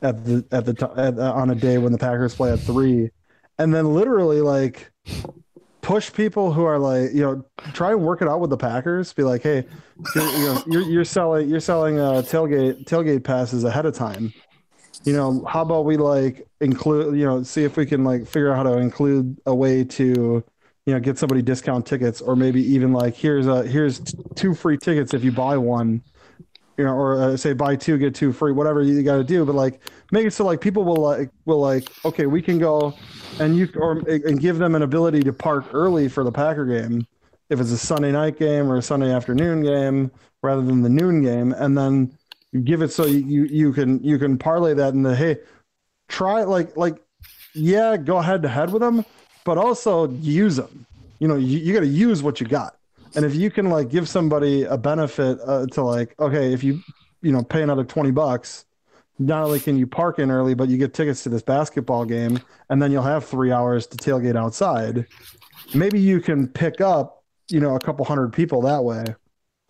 [0.01, 3.11] at the at the at, uh, on a day when the Packers play at three,
[3.57, 4.91] and then literally like
[5.81, 9.13] push people who are like, you know, try and work it out with the Packers.
[9.13, 9.65] Be like, hey,
[10.13, 14.33] you're, you know, you're, you're selling you're selling uh, tailgate tailgate passes ahead of time.
[15.05, 18.51] You know, how about we like include, you know, see if we can like figure
[18.51, 20.43] out how to include a way to,
[20.85, 24.53] you know, get somebody discount tickets, or maybe even like here's a here's t- two
[24.53, 26.01] free tickets if you buy one,
[26.77, 29.45] you know, or uh, say buy two get two free, whatever you got to do.
[29.45, 29.79] But like
[30.11, 32.93] make it so like people will like will like okay, we can go,
[33.39, 37.07] and you or and give them an ability to park early for the Packer game,
[37.49, 41.21] if it's a Sunday night game or a Sunday afternoon game rather than the noon
[41.21, 42.17] game, and then
[42.65, 45.37] give it so you you, you can you can parlay that in the hey,
[46.09, 47.01] try like like
[47.55, 49.05] yeah, go head to head with them,
[49.45, 50.85] but also use them.
[51.19, 52.77] You know, you, you got to use what you got.
[53.15, 56.81] And if you can like give somebody a benefit uh, to like, okay, if you
[57.21, 58.65] you know pay another twenty bucks,
[59.19, 62.39] not only can you park in early, but you get tickets to this basketball game,
[62.69, 65.05] and then you'll have three hours to tailgate outside.
[65.75, 69.05] Maybe you can pick up you know a couple hundred people that way.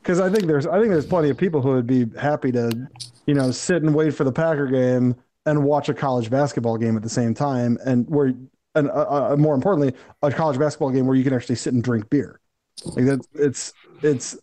[0.01, 2.89] Because I think there's I think there's plenty of people who would be happy to,
[3.25, 6.97] you know, sit and wait for the Packer game and watch a college basketball game
[6.97, 8.33] at the same time, and where
[8.75, 11.83] and uh, uh, more importantly, a college basketball game where you can actually sit and
[11.83, 12.39] drink beer.
[12.85, 14.37] Like that, it's it's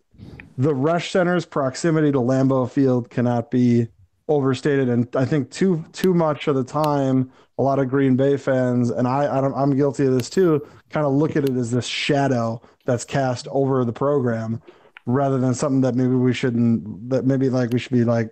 [0.58, 3.88] the Resch Center's proximity to Lambeau Field cannot be
[4.28, 8.36] overstated, and I think too too much of the time, a lot of Green Bay
[8.36, 11.70] fans, and I, I I'm guilty of this too, kind of look at it as
[11.70, 14.62] this shadow that's cast over the program,
[15.06, 18.30] rather than something that maybe we shouldn't, that maybe like we should be like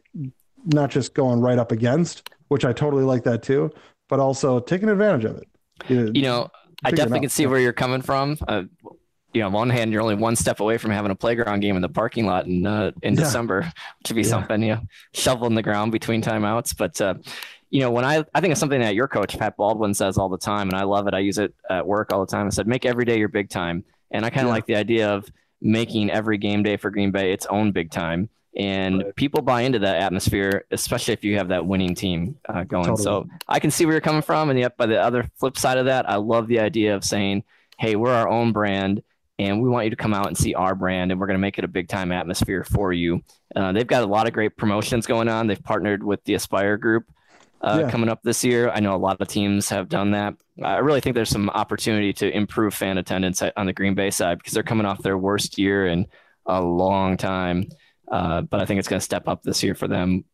[0.64, 3.70] not just going right up against, which I totally like that too,
[4.08, 5.48] but also taking advantage of it.
[5.88, 6.48] You know,
[6.84, 8.38] I definitely can see where you're coming from.
[8.46, 8.64] Uh,
[9.34, 11.76] you know, on one hand, you're only one step away from having a playground game
[11.76, 13.20] in the parking lot in uh, in Yeah.
[13.20, 14.28] December, which would be Yeah.
[14.28, 14.80] something, you know,
[15.14, 16.76] shovel in the ground between timeouts.
[16.76, 17.14] But uh,
[17.70, 20.28] you know, when I I think of something that your coach Pat Baldwin says all
[20.30, 21.14] the time, and I love it.
[21.14, 22.46] I use it at work all the time.
[22.46, 24.54] I said, make every day your big time, and I kind of Yeah.
[24.54, 28.30] like the idea of making every game day for Green Bay its own big time.
[28.58, 29.14] And Right.
[29.16, 32.86] people buy into that atmosphere, especially if you have that winning team uh, going.
[32.86, 33.04] Totally.
[33.04, 34.50] So I can see where you're coming from.
[34.50, 37.44] And yet, by the other flip side of that, I love the idea of saying,
[37.78, 39.02] hey, we're our own brand
[39.38, 41.40] and we want you to come out and see our brand and we're going to
[41.40, 43.22] make it a big time atmosphere for you.
[43.54, 45.46] Uh, they've got a lot of great promotions going on.
[45.46, 47.04] They've partnered with the Aspire Group
[47.60, 47.90] uh, Yeah.
[47.92, 48.70] coming up this year.
[48.70, 50.34] I know a lot of teams have done that.
[50.60, 54.38] I really think there's some opportunity to improve fan attendance on the Green Bay side
[54.38, 56.06] because they're coming off their worst year in
[56.46, 57.68] a long time.
[58.10, 60.24] Uh, but I think it's going to step up this year for them,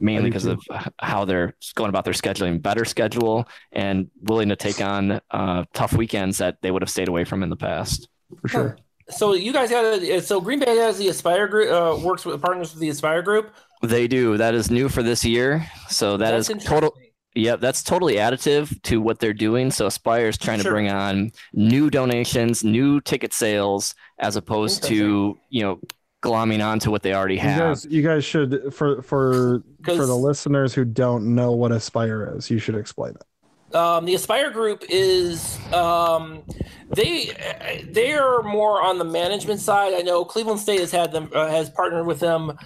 [0.00, 0.60] mainly because of
[1.00, 5.92] how they're going about their scheduling, better schedule, and willing to take on uh, tough
[5.94, 8.08] weekends that they would have stayed away from in the past.
[8.40, 8.76] for sure.
[9.10, 12.40] So you guys got a, so Green Bay has the Aspire group uh, works with
[12.40, 13.52] partners with the Aspire group.
[13.82, 14.36] They do.
[14.36, 15.66] That is new for this year.
[15.88, 16.90] So that is That's total.
[16.90, 17.08] interesting.
[17.34, 19.70] Yep, that's totally additive to what they're doing.
[19.70, 20.70] So Aspire is trying Sure.
[20.70, 25.80] to bring on new donations, new ticket sales, as opposed to you know
[26.22, 27.58] glomming on to what they already You have.
[27.58, 32.34] guys, you guys should for for for 'Cause- the listeners who don't know what Aspire
[32.36, 33.76] is, you should explain it.
[33.76, 36.42] Um, the Aspire Group is um,
[36.94, 37.30] they
[37.90, 39.94] they are more on the management side.
[39.94, 42.58] I know Cleveland State has had them uh, has partnered with them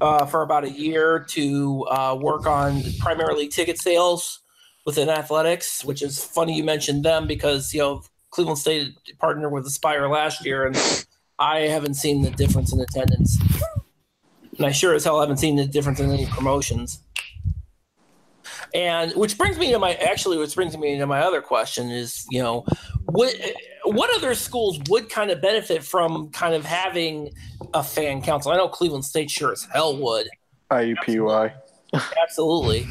[0.00, 4.38] uh, for about a year to uh, work on primarily ticket sales
[4.86, 9.66] within athletics, which is funny you mentioned them because you know Cleveland State partnered with
[9.66, 10.76] Aspire last year, and
[11.38, 13.38] I haven't seen the difference in attendance,
[14.56, 17.00] and I sure as hell haven't seen the difference in any promotions.
[18.74, 22.24] And which brings me to my actually, which brings me to my other question is,
[22.30, 22.64] you know,
[23.04, 23.34] what
[23.84, 27.30] what other schools would kind of benefit from kind of having
[27.74, 28.52] a fan council?
[28.52, 30.28] I know Cleveland State sure as hell would,
[30.70, 31.52] IUPUI.
[32.22, 32.86] absolutely.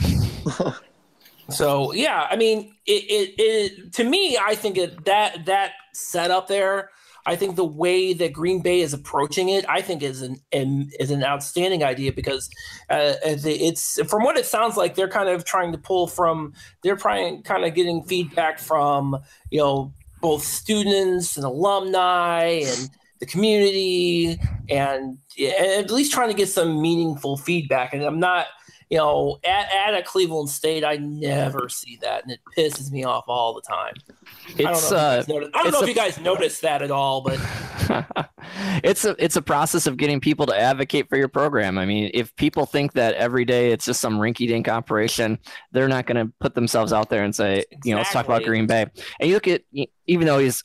[1.49, 6.47] so yeah, I mean, it, it, it to me, I think it that that setup
[6.47, 6.91] there.
[7.25, 10.91] I think the way that Green Bay is approaching it, I think is an, an
[10.99, 12.49] is an outstanding idea because
[12.89, 16.53] uh, it's from what it sounds like they're kind of trying to pull from
[16.83, 19.17] they're trying kind of getting feedback from
[19.49, 26.35] you know both students and alumni and the community and yeah, at least trying to
[26.35, 27.93] get some meaningful feedback.
[27.93, 28.47] And i'm not
[28.91, 33.03] you know at, at a cleveland state i never see that and it pisses me
[33.03, 33.93] off all the time
[34.57, 35.95] It's I uh, don't know, if, you guys notice, I don't know a- if you
[35.95, 37.39] guys noticed that at all but
[38.83, 41.77] it's a it's a process of getting people to advocate for your program.
[41.77, 45.39] I mean, if people think that every day it's just some rinky-dink operation,
[45.71, 48.43] they're not going to put themselves out there and say, you know, let's talk about
[48.43, 48.85] Green Bay.
[49.19, 49.63] And you look at
[50.07, 50.63] even though he's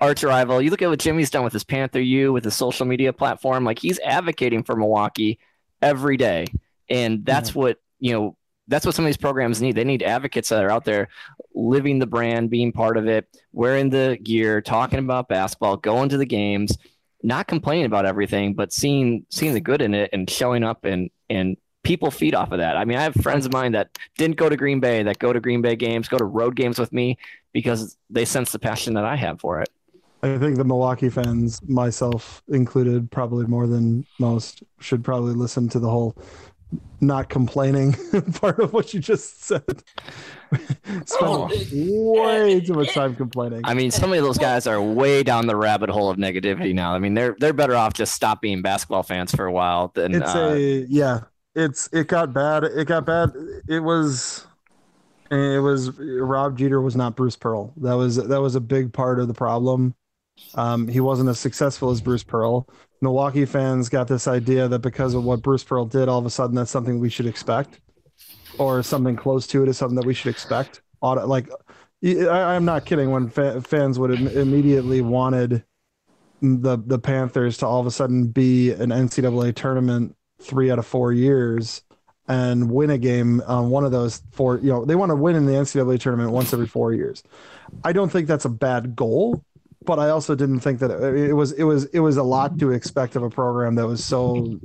[0.00, 2.86] arch rival, you look at what Jimmy's done with his Panther U with his social
[2.86, 3.64] media platform.
[3.64, 5.38] Like he's advocating for Milwaukee
[5.82, 6.46] every day,
[6.88, 8.36] and that's what you know.
[8.70, 9.76] That's what some of these programs need.
[9.76, 11.08] They need advocates that are out there
[11.54, 16.18] living the brand, being part of it, wearing the gear, talking about basketball, going to
[16.18, 16.76] the games,
[17.22, 21.10] not complaining about everything, but seeing seeing the good in it and showing up and
[21.30, 22.76] and people feed off of that.
[22.76, 25.32] I mean, I have friends of mine that didn't go to Green Bay that go
[25.32, 27.16] to Green Bay games, go to road games with me
[27.52, 29.70] because they sense the passion that I have for it.
[30.22, 35.78] I think the Milwaukee fans, myself included, probably more than most, should probably listen to
[35.78, 36.16] the whole
[37.00, 37.92] not complaining
[38.40, 39.62] part of what you just said.
[40.52, 41.48] Spend Oh,
[42.22, 43.60] way too much time complaining.
[43.64, 46.94] I mean, some of those guys are way down the rabbit hole of negativity now.
[46.94, 50.14] I mean, they're they're better off just stop being basketball fans for a while than
[50.14, 51.20] it's uh, a yeah.
[51.54, 52.64] It's it got bad.
[52.64, 53.32] It got bad.
[53.68, 54.46] It was
[55.30, 57.72] it was Rob Jeter was not Bruce Pearl.
[57.78, 59.94] That was that was a big part of the problem.
[60.54, 62.68] Um, he wasn't as successful as Bruce Pearl.
[63.00, 66.30] Milwaukee fans got this idea that because of what Bruce Pearl did, all of a
[66.30, 67.80] sudden that's something we should expect,
[68.58, 70.82] or something close to it is something that we should expect.
[71.02, 71.48] Like,
[72.04, 73.10] I, I'm not kidding.
[73.10, 75.64] When fa- fans would im- immediately wanted
[76.40, 80.86] the the Panthers to all of a sudden be an NCAA tournament three out of
[80.86, 81.82] four years
[82.28, 84.58] and win a game on one of those four.
[84.58, 87.22] You know, they want to win in the NCAA tournament once every four years.
[87.84, 89.42] I don't think that's a bad goal,
[89.88, 92.58] but I also didn't think that it, it was it was it was a lot
[92.58, 94.60] to expect of a program that was so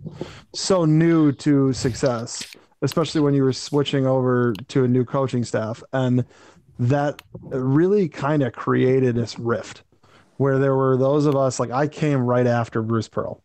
[0.54, 2.46] so new to success,
[2.82, 6.26] especially when you were switching over to a new coaching staff and
[6.78, 9.84] that really kind of created this rift
[10.36, 13.42] where there were those of us like I came right after Bruce Pearl.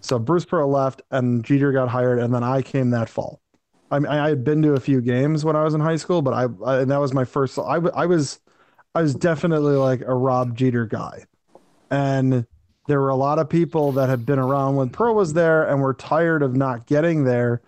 [0.00, 3.42] So Bruce Pearl left and Jeter got hired, and then I came that fall.
[3.90, 6.22] I mean, I had been to a few games when I was in high school,
[6.22, 7.58] but I, I and that was my first.
[7.58, 8.40] I, I was,
[8.94, 11.24] I was definitely like a Rob Jeter guy,
[11.90, 12.46] and
[12.88, 15.80] there were a lot of people that had been around when Pearl was there and
[15.80, 17.62] were tired of not getting there.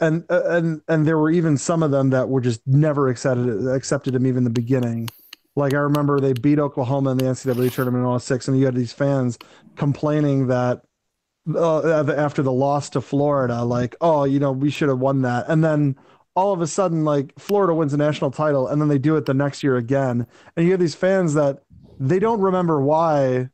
[0.00, 3.66] And uh, and and there were even some of them that were just never accepted
[3.68, 5.08] accepted him even the beginning.
[5.54, 8.74] Like I remember they beat Oklahoma in the NCAA tournament in 06, and you had
[8.74, 9.38] these fans
[9.76, 10.82] complaining that
[11.54, 15.46] uh, after the loss to Florida, like, oh, you know, we should have won that.
[15.48, 15.96] And then
[16.38, 19.26] all of a sudden, like, Florida wins a national title, and then they do it
[19.26, 20.24] the next year again.
[20.56, 21.64] And you have these fans that
[21.98, 23.48] they don't remember why,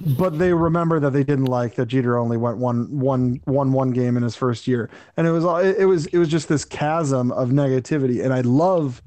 [0.00, 3.90] but they remember that they didn't like that Jeter only went one one one one
[3.90, 4.88] game in his first year.
[5.16, 8.22] And it was all it was it was just this chasm of negativity.
[8.22, 9.02] And I love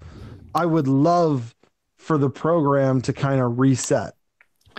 [0.53, 1.55] I would love
[1.95, 4.13] for the program to kind of reset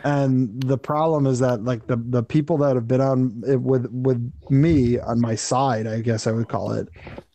[0.05, 3.87] and the problem is that like the the people that have been on it with
[3.91, 6.89] with me on my side i guess i would call it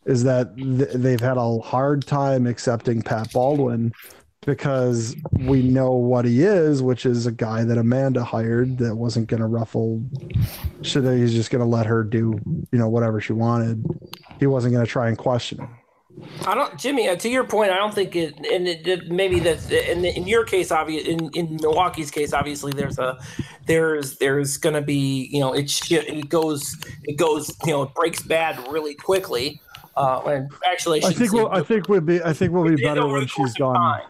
[0.04, 3.92] is that th- they've had a hard time accepting pat baldwin
[4.44, 9.26] because we know what he is which is a guy that amanda hired that wasn't
[9.26, 10.02] going to ruffle
[10.82, 12.40] shit he's just going to let her do
[12.72, 13.84] you know whatever she wanted.
[14.38, 15.85] He wasn't going to try and question it
[16.46, 17.08] I don't, Jimmy.
[17.08, 20.26] Uh, to your point, I don't think it, and it, it, maybe that in in
[20.26, 23.18] your case, obvious in, in Milwaukee's case, obviously there's a
[23.66, 27.82] there's there's going to be you know it sh- it goes it goes you know
[27.82, 29.60] it breaks bad really quickly.
[29.96, 33.06] Uh, and actually, i think we'll i think we'll be i think we'll be better
[33.06, 34.02] when she's gone time.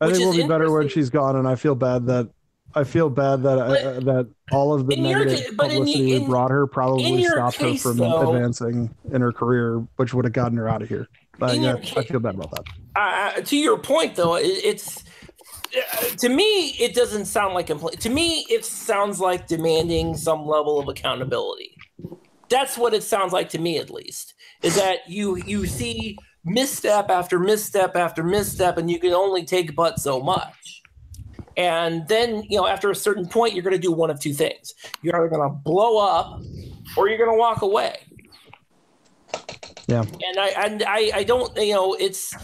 [0.00, 2.30] I think we'll be better when she's gone, and I feel bad that
[2.74, 6.14] I feel bad that I, But that all of the your negative in publicity we
[6.16, 10.24] in- brought her probably stopped case, her from though- advancing in her career, which would
[10.26, 11.08] have gotten her out of here.
[11.38, 12.64] But yeah, I feel bad about that.
[12.94, 15.04] uh, to your point though it's
[15.76, 20.46] uh, to me it doesn't sound like compl- to me it sounds like demanding some
[20.46, 21.76] level of accountability.
[22.48, 27.10] That's what it sounds like to me at least is that you you see misstep
[27.10, 30.82] after misstep after misstep and you can only take but so much.
[31.58, 34.32] And then you know after a certain point you're going to do one of two
[34.32, 34.72] things.
[35.02, 36.40] You're either going to blow up
[36.96, 37.96] or you're going to walk away
[39.88, 40.02] Yeah.
[40.02, 42.34] and I and I, I don't you know it's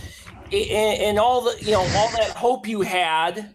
[0.52, 3.54] and, and all the you know all that hope you had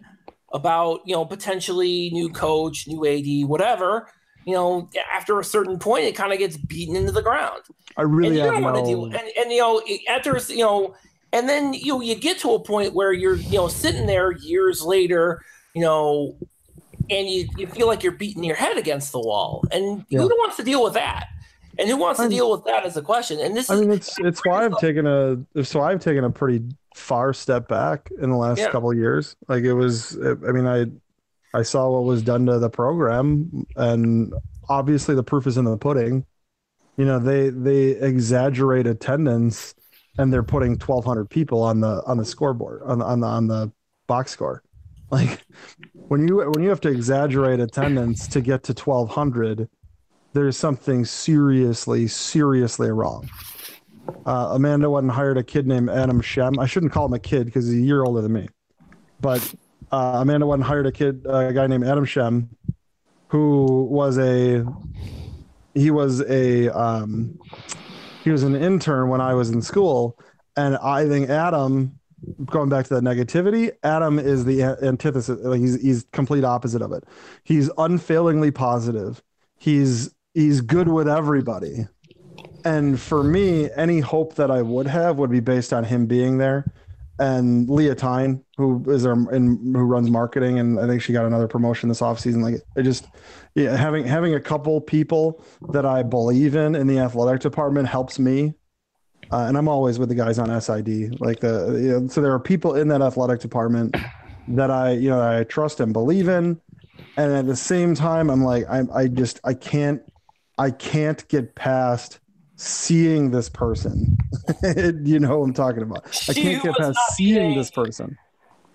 [0.52, 4.10] about you know potentially new coach, new AD, whatever.
[4.44, 7.62] You know, after a certain point, it kind of gets beaten into the ground,
[7.98, 9.04] I and really you don't want to deal.
[9.04, 10.94] And, and you know, after you know,
[11.32, 14.32] and then you know, you get to a point where you're you know sitting there
[14.32, 15.42] years later,
[15.74, 16.38] you know,
[17.10, 20.20] and you you feel like you're beating your head against the wall, and Yeah.
[20.20, 21.26] who wants to deal with that?
[21.78, 23.38] And who wants to I'm- deal with that as a question?
[23.40, 26.24] And this I is mean, it's it's why I've taken a it's why I've taken
[26.24, 26.64] a pretty
[26.94, 28.70] far step back in the last Yeah.
[28.70, 29.36] couple of years.
[29.48, 30.86] Like it was, I mean, I
[31.56, 34.34] I saw what was done to the program, and
[34.68, 36.26] obviously the proof is in the pudding.
[36.96, 39.74] You know, they they exaggerate attendance,
[40.18, 43.26] and they're putting twelve hundred people on the on the scoreboard on the on the
[43.28, 43.72] on the
[44.08, 44.62] box score.
[45.10, 45.40] Like
[45.94, 49.66] when you when you have to exaggerate attendance to get to twelve hundred,
[50.38, 53.28] there's something seriously seriously wrong.
[54.24, 56.58] Uh, Amanda went and hired a kid named Adam Shem.
[56.60, 58.48] I shouldn't call him a kid because he's a year older than me.
[59.20, 59.54] But
[59.90, 62.50] uh, Amanda went and hired a kid, a guy named Adam Shem,
[63.26, 64.64] who was a
[65.74, 67.36] he was a um,
[68.22, 70.16] he was an intern when I was in school,
[70.56, 71.98] and I think Adam,
[72.46, 75.40] going back to that negativity, Adam is the antithesis.
[75.42, 77.02] Like he's he's complete opposite of it.
[77.42, 79.20] He's unfailingly positive.
[79.58, 81.86] He's he's good with everybody.
[82.64, 86.38] And for me, any hope that I would have would be based on him being
[86.38, 86.72] there.
[87.20, 91.24] And Leah Tyne, who is our and who runs marketing, and I think she got
[91.24, 92.42] another promotion this offseason.
[92.42, 93.06] Like I just
[93.56, 98.20] yeah, having having a couple people that I believe in in the athletic department helps
[98.20, 98.54] me.
[99.32, 101.20] Uh, and I'm always with the guys on SID.
[101.20, 103.96] Like the you know, so there are people in that athletic department
[104.48, 106.60] that I you know I trust and believe in,
[107.16, 110.02] and at the same time I'm like I I just I can't
[110.58, 112.18] I can't get past
[112.56, 114.16] seeing this person.
[115.04, 116.06] you know what I'm talking about.
[116.28, 118.18] I can't get past seeing being- this person.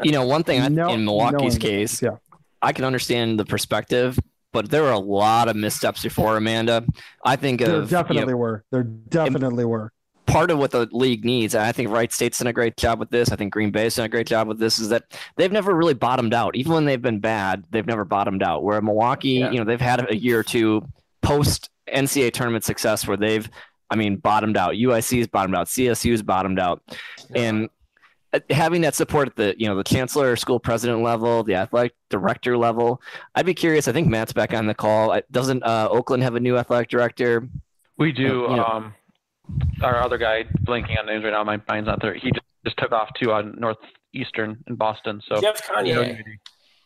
[0.02, 1.58] You know, one thing I, No- in Milwaukee's knowing this.
[2.00, 2.18] case, Yeah.
[2.62, 4.18] I can understand the perspective,
[4.54, 6.86] but there were a lot of missteps before Amanda.
[7.24, 8.64] I think There of you know, definitely were.
[8.72, 9.92] There definitely were.
[10.26, 13.00] part of what the league needs, and I think Wright State's done a great job
[13.00, 13.32] with this.
[13.32, 14.80] I think Green Bay's done a great job with this.
[14.80, 15.04] Is that
[15.36, 17.66] they've never really bottomed out, even when they've been bad.
[17.72, 18.64] They've never bottomed out.
[18.64, 19.52] Where Milwaukee, Yeah.
[19.52, 20.88] you know, they've had a year or two
[21.22, 23.50] post NCAA tournament success where they've,
[23.90, 24.74] I mean, bottomed out.
[24.74, 25.68] UIC's bottomed out.
[25.68, 26.82] CSU's bottomed out,
[27.36, 27.70] and
[28.34, 31.56] uh, having that support at the you know the chancellor, or school president level, the
[31.56, 33.02] athletic director level,
[33.36, 33.88] I'd be curious.
[33.88, 35.20] I think Matt's back on the call.
[35.32, 37.48] Doesn't uh, Oakland have a new athletic director?
[37.98, 38.48] We do.
[38.48, 38.94] Uh, you know- um,
[39.82, 42.14] our other guy, blanking on names right now, my mind's not there.
[42.14, 45.22] He just, just took off to uh, Northeastern in Boston.
[45.28, 46.24] So Jeff Konya.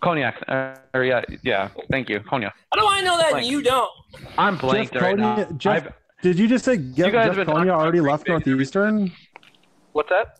[0.04, 0.34] Konya.
[0.48, 1.70] Uh, or yeah, yeah.
[1.90, 2.52] Thank you, Konya.
[2.74, 3.48] How do I know that Blank.
[3.48, 3.90] you don't?
[4.38, 5.44] I'm blanked Jeff right now.
[5.58, 9.12] Jeff, I've- did you just say Jeff, guys Jeff have been Konya already left Northeastern?
[9.94, 10.36] What's that?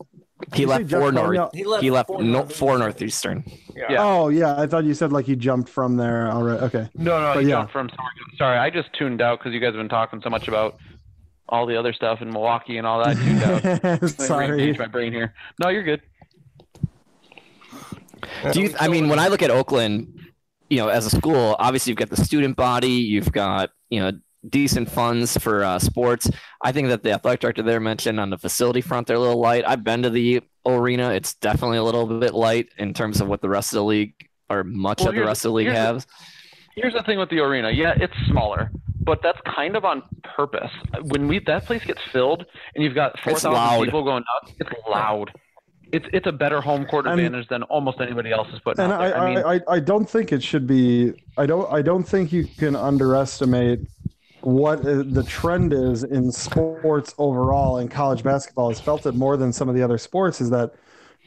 [0.54, 1.50] He left for Konya- North.
[1.54, 2.58] He left He left for no, Northeastern.
[2.68, 3.44] for Northeastern.
[3.76, 3.96] Yeah.
[3.98, 6.62] Oh yeah, I thought you said like he jumped from there already.
[6.64, 6.88] Okay.
[6.94, 7.56] No, no, But you yeah.
[7.56, 8.12] jumped from somewhere.
[8.36, 10.76] Sorry, I just tuned out because you guys have been talking so much about
[11.48, 13.08] all the other stuff in Milwaukee and all that.
[13.08, 13.64] I tuned out.
[13.84, 14.48] Let me Sorry.
[14.48, 15.34] reengage my brain here.
[15.58, 16.02] No, you're good.
[18.52, 18.74] Do you?
[18.78, 20.18] I mean, when I look at Oakland,
[20.68, 24.12] you know, as a school, obviously you've got the student body, you've got you know
[24.48, 26.30] decent funds for uh, sports.
[26.62, 29.40] I think that the athletic director there mentioned on the facility front they're a little
[29.40, 29.64] light.
[29.66, 33.40] I've been to the arena; it's definitely a little bit light in terms of what
[33.40, 34.14] the rest of the league
[34.50, 36.06] or much Well, of the rest of the league has.
[36.74, 37.70] Here's the thing with the arena.
[37.70, 40.70] Yeah, it's smaller, but that's kind of on purpose.
[41.02, 44.70] When we that place gets filled and you've got four thousand people going nuts, it's
[44.88, 45.32] loud.
[45.92, 48.92] It's it's a better home court And- advantage than almost anybody else is putting and
[48.92, 49.18] out I, there.
[49.18, 51.14] I, mean, I, I, I don't think it should be.
[51.36, 51.70] I don't.
[51.72, 53.80] I don't think you can underestimate
[54.42, 57.78] what uh, the trend is in sports overall.
[57.78, 60.40] And college basketball has felt it more than some of the other sports.
[60.40, 60.74] Is that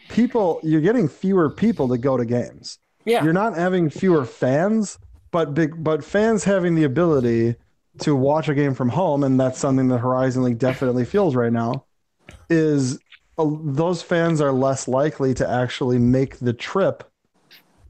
[0.10, 0.60] people?
[0.64, 2.78] You're getting fewer people to go to games.
[3.06, 3.24] Yeah.
[3.24, 5.00] You're not having fewer fans,
[5.32, 5.84] but big.
[5.84, 7.56] But fans having the ability
[8.00, 11.52] to watch a game from home, and that's something that Horizon League definitely feels right
[11.52, 11.86] now.
[12.50, 13.00] Is
[13.38, 17.10] those fans are less likely to actually make the trip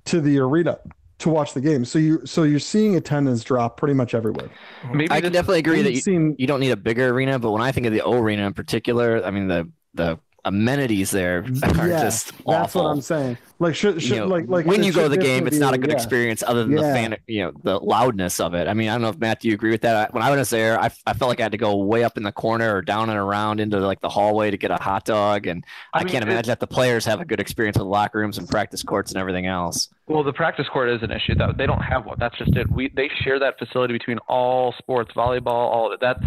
[0.06, 0.80] to the arena
[1.20, 1.86] to watch the game.
[1.86, 4.50] So you so you're seeing attendance drop pretty much everywhere.
[4.92, 7.52] maybe I can definitely agree that you, seen you don't need a bigger arena, but
[7.52, 11.46] when I think of the O arena in particular, I mean the the amenities there
[11.64, 13.38] are Yeah, just that's what I'm saying.
[13.60, 15.76] Like should, should you know, like like when you go to the game, it's not
[15.76, 15.96] a good yeah.
[15.96, 18.68] experience other than the fan, you know, the loudness of it.
[18.68, 19.96] I mean, I don't know if Matt, do you agree with that?
[19.96, 22.18] I- When I was there, I, I felt like I had to go way up
[22.18, 25.06] in the corner or down and around into like the hallway to get a hot
[25.06, 25.64] dog, and
[25.94, 28.40] I, I mean, can't imagine that the players have a good experience with locker rooms
[28.40, 29.90] and practice courts and everything else.
[30.08, 31.36] Well, the practice court is an issue.
[31.36, 32.18] That they don't have one.
[32.20, 32.70] That's just it.
[32.72, 36.00] We they share that facility between all sports, volleyball, all of it.
[36.02, 36.24] That's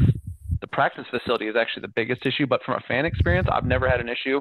[0.64, 2.46] the practice facility is actually the biggest issue.
[2.46, 4.40] But from a fan experience, I've never had an issue.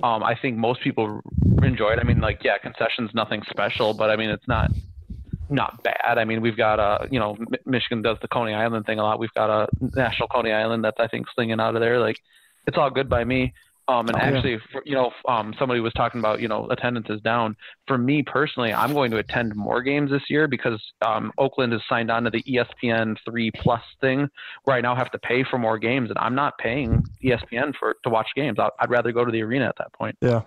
[0.00, 1.20] Um, I think most people
[1.62, 1.98] enjoy it.
[1.98, 4.70] I mean, like yeah, concessions, nothing special, but I mean, it's not
[5.50, 6.18] not bad.
[6.18, 9.02] I mean, we've got a you know Mi- Michigan does the Coney Island thing a
[9.02, 9.18] lot.
[9.18, 11.98] We've got a National Coney Island that's I think slinging out of there.
[11.98, 12.20] Like
[12.68, 13.52] it's all good by me.
[13.88, 14.24] Um, and Oh, yeah.
[14.24, 17.56] actually, for, you know, um, somebody was talking about, you know, attendance is down.
[17.86, 21.82] For me personally, I'm going to attend more games this year because um, Oakland has
[21.88, 24.28] signed on to the ESPN three plus thing,
[24.64, 27.94] where I now have to pay for more games, and I'm not paying ESPN for
[28.02, 28.58] to watch games.
[28.58, 30.16] I'd, I'd rather go to the arena at that point.
[30.20, 30.42] Yeah.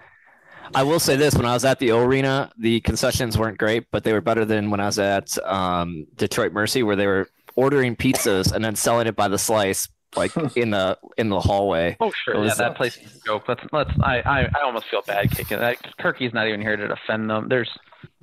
[0.76, 3.86] I will say this: when I was at the O Arena, the concessions weren't great,
[3.90, 7.28] but they were better than when I was at um, Detroit Mercy, where they were
[7.56, 11.98] ordering pizzas and then selling it by the slice, like in the in the hallway.
[12.00, 13.44] Oh sure, It yeah, that uh, place is a joke.
[13.48, 13.92] Let's let's.
[14.02, 15.78] I, I, I almost feel bad kicking that.
[16.00, 17.48] Kirky's not even here to defend them.
[17.50, 17.70] There's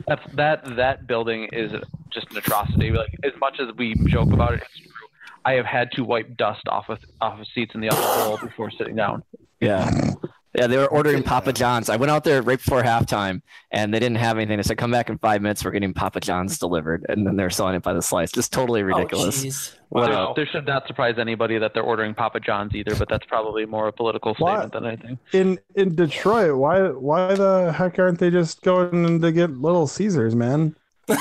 [0.06, 1.72] that's that that building is
[2.10, 2.90] just an atrocity.
[2.90, 4.92] Like as much as we joke about it, it's true.
[5.44, 8.38] I have had to wipe dust off of off of seats in the upper bowl
[8.38, 9.22] before sitting down.
[9.60, 9.90] Yeah.
[10.56, 11.90] Yeah, they were ordering Papa John's.
[11.90, 14.56] I went out there right before halftime and they didn't have anything.
[14.56, 15.62] They said, come back in five minutes.
[15.62, 17.04] We're getting Papa John's delivered.
[17.10, 18.32] And then they're selling it by the slice.
[18.32, 19.44] Just totally oh, ridiculous.
[19.44, 19.70] Oh, jeez.
[19.72, 20.32] There- Wow.
[20.34, 23.86] There should not surprise anybody that they're ordering Papa John's either, but that's probably more
[23.86, 25.18] a political Why- statement than anything.
[25.32, 30.34] In in Detroit, why why the heck aren't they just going to get Little Caesars,
[30.34, 30.74] man?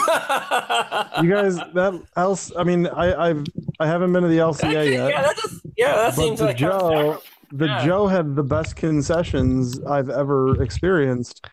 [1.22, 2.52] You guys, that else.
[2.58, 3.46] I mean, I I've
[3.80, 5.10] I haven't been to the LCA yet.
[5.10, 7.22] yeah, that does, yeah, that but seems like Joe,
[7.58, 7.86] the Yeah.
[7.86, 11.48] Joe had the best concessions I've ever experienced.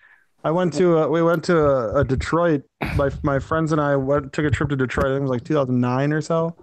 [0.44, 2.62] I went to a, we went to a, a Detroit.
[2.96, 5.06] My my friends and I went took a trip to Detroit.
[5.06, 6.56] I think it was like 2009 or so.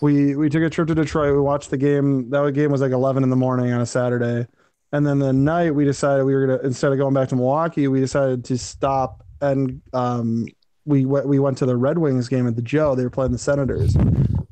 [0.00, 1.34] We we took a trip to Detroit.
[1.34, 2.30] We watched the game.
[2.30, 4.46] That game was like 11 in the morning on a Saturday,
[4.92, 7.88] and then the night we decided we were gonna instead of going back to Milwaukee,
[7.88, 10.46] we decided to stop and um
[10.84, 12.94] we went we went to the Red Wings game at the Joe.
[12.94, 13.96] They were playing the Senators,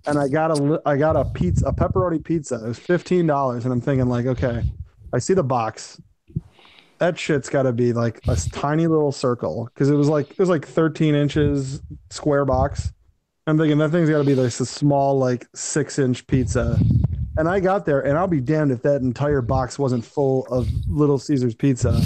[0.07, 2.57] and I got a I got a pizza, a pepperoni pizza.
[2.57, 4.62] It was fifteen dollars, and I'm thinking like, okay,
[5.12, 6.00] I see the box.
[6.98, 10.38] That shit's got to be like a tiny little circle because it was like it
[10.38, 12.92] was like 13 inches square box.
[13.46, 16.78] I'm thinking that thing's got to be like a small like six inch pizza.
[17.36, 20.68] And I got there, and I'll be damned if that entire box wasn't full of
[20.88, 22.00] Little Caesars pizza,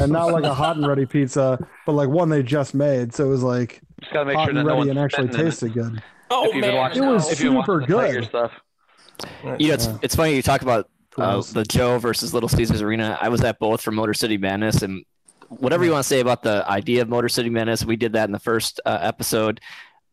[0.00, 3.12] and not like a hot and ready pizza, but like one they just made.
[3.12, 4.98] So it was like Just gotta make hot sure that and no ready one's and
[5.00, 5.44] actually spitting in it.
[5.44, 6.00] tasted good.
[6.30, 8.24] Oh if you've been man, watching, It was if you've been watching super good.
[8.24, 8.52] stuff.
[9.58, 13.18] You know, it's, it's funny you talk about uh, the Joe versus Little Caesars Arena.
[13.20, 15.04] I was at both for Motor City Madness, and
[15.48, 18.28] whatever you want to say about the idea of Motor City Madness, we did that
[18.28, 19.60] in the first uh, episode.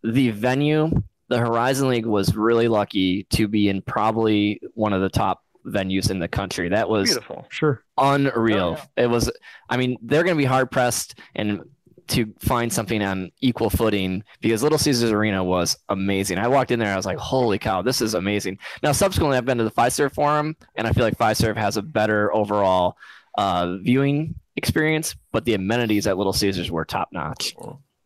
[0.04, 0.90] The venue,
[1.28, 6.10] the Horizon League, was really lucky to be in probably one of the top venues
[6.10, 6.70] in the country.
[6.70, 7.46] That was Beautiful.
[7.50, 7.84] Sure.
[7.98, 8.78] unreal.
[8.80, 9.32] Oh, It was.
[9.70, 11.62] I mean, they're going to be hard pressed, and
[12.08, 16.38] to find something on equal footing because Little Caesars Arena was amazing.
[16.38, 19.46] I walked in there, I was like, "Holy cow, this is amazing!" Now, subsequently, I've
[19.46, 22.98] been to the Fiserv Forum, and I feel like Fiserv has a better overall
[23.38, 27.56] uh, viewing experience, but the amenities at Little Caesars were top notch.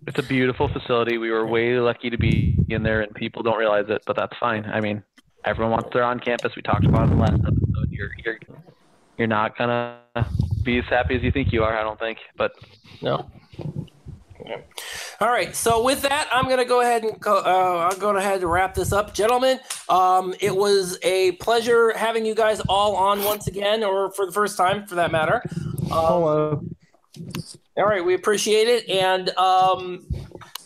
[0.07, 1.17] It's a beautiful facility.
[1.17, 4.35] We were way lucky to be in there, and people don't realize it, but that's
[4.39, 4.65] fine.
[4.65, 5.03] I mean,
[5.45, 6.55] everyone wants their on campus.
[6.55, 7.89] We talked about it in the last episode.
[7.89, 8.39] You're you're
[9.17, 9.99] you're not gonna
[10.63, 11.77] be as happy as you think you are.
[11.77, 12.53] I don't think, but
[13.01, 13.29] No.
[15.21, 15.55] All right.
[15.55, 18.73] So with that, I'm gonna go ahead and go, uh, I'll go ahead and wrap
[18.73, 19.59] this up, gentlemen.
[19.89, 24.31] Um, it was a pleasure having you guys all on once again, or for the
[24.31, 25.41] first time, for that matter.
[25.45, 26.63] Um, Hello.
[27.77, 30.05] all right, we appreciate it, and um,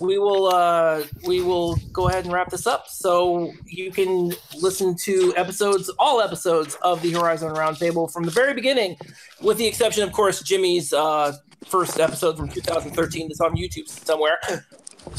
[0.04, 2.88] we will uh, we will go ahead and wrap this up.
[2.90, 8.54] So you can listen to episodes, all episodes of the Horizon Roundtable from the very
[8.54, 8.98] beginning,
[9.42, 11.34] with the exception, of course, Jimmy's uh,
[11.66, 14.38] first episode from 2013 that's on YouTube somewhere.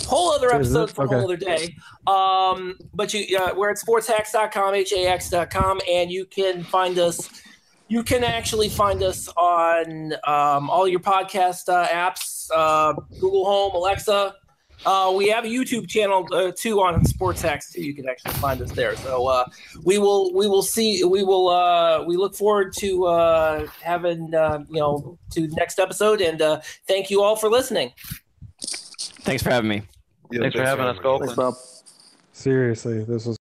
[0.07, 1.25] Whole other episode for a whole Okay.
[1.25, 1.77] other day.
[2.07, 7.29] Um, but you, uh, we're at sportshacks.com, hax.com, and you can find us
[7.89, 13.75] you can actually find us on um, all your podcast uh, apps uh, google home
[13.75, 14.35] alexa
[14.87, 18.35] uh, we have a youtube channel uh, too on sports hacks too you can actually
[18.35, 19.45] find us there so uh,
[19.85, 24.65] we will we will see we will uh, we look forward to uh, having uh,
[24.69, 27.93] you know to the next episode and uh, thank you all for listening
[29.25, 29.83] Thanks for having me.
[30.31, 31.35] Yeah, thanks for having us, me.
[31.35, 31.55] Bob.
[32.33, 33.39] Seriously, this was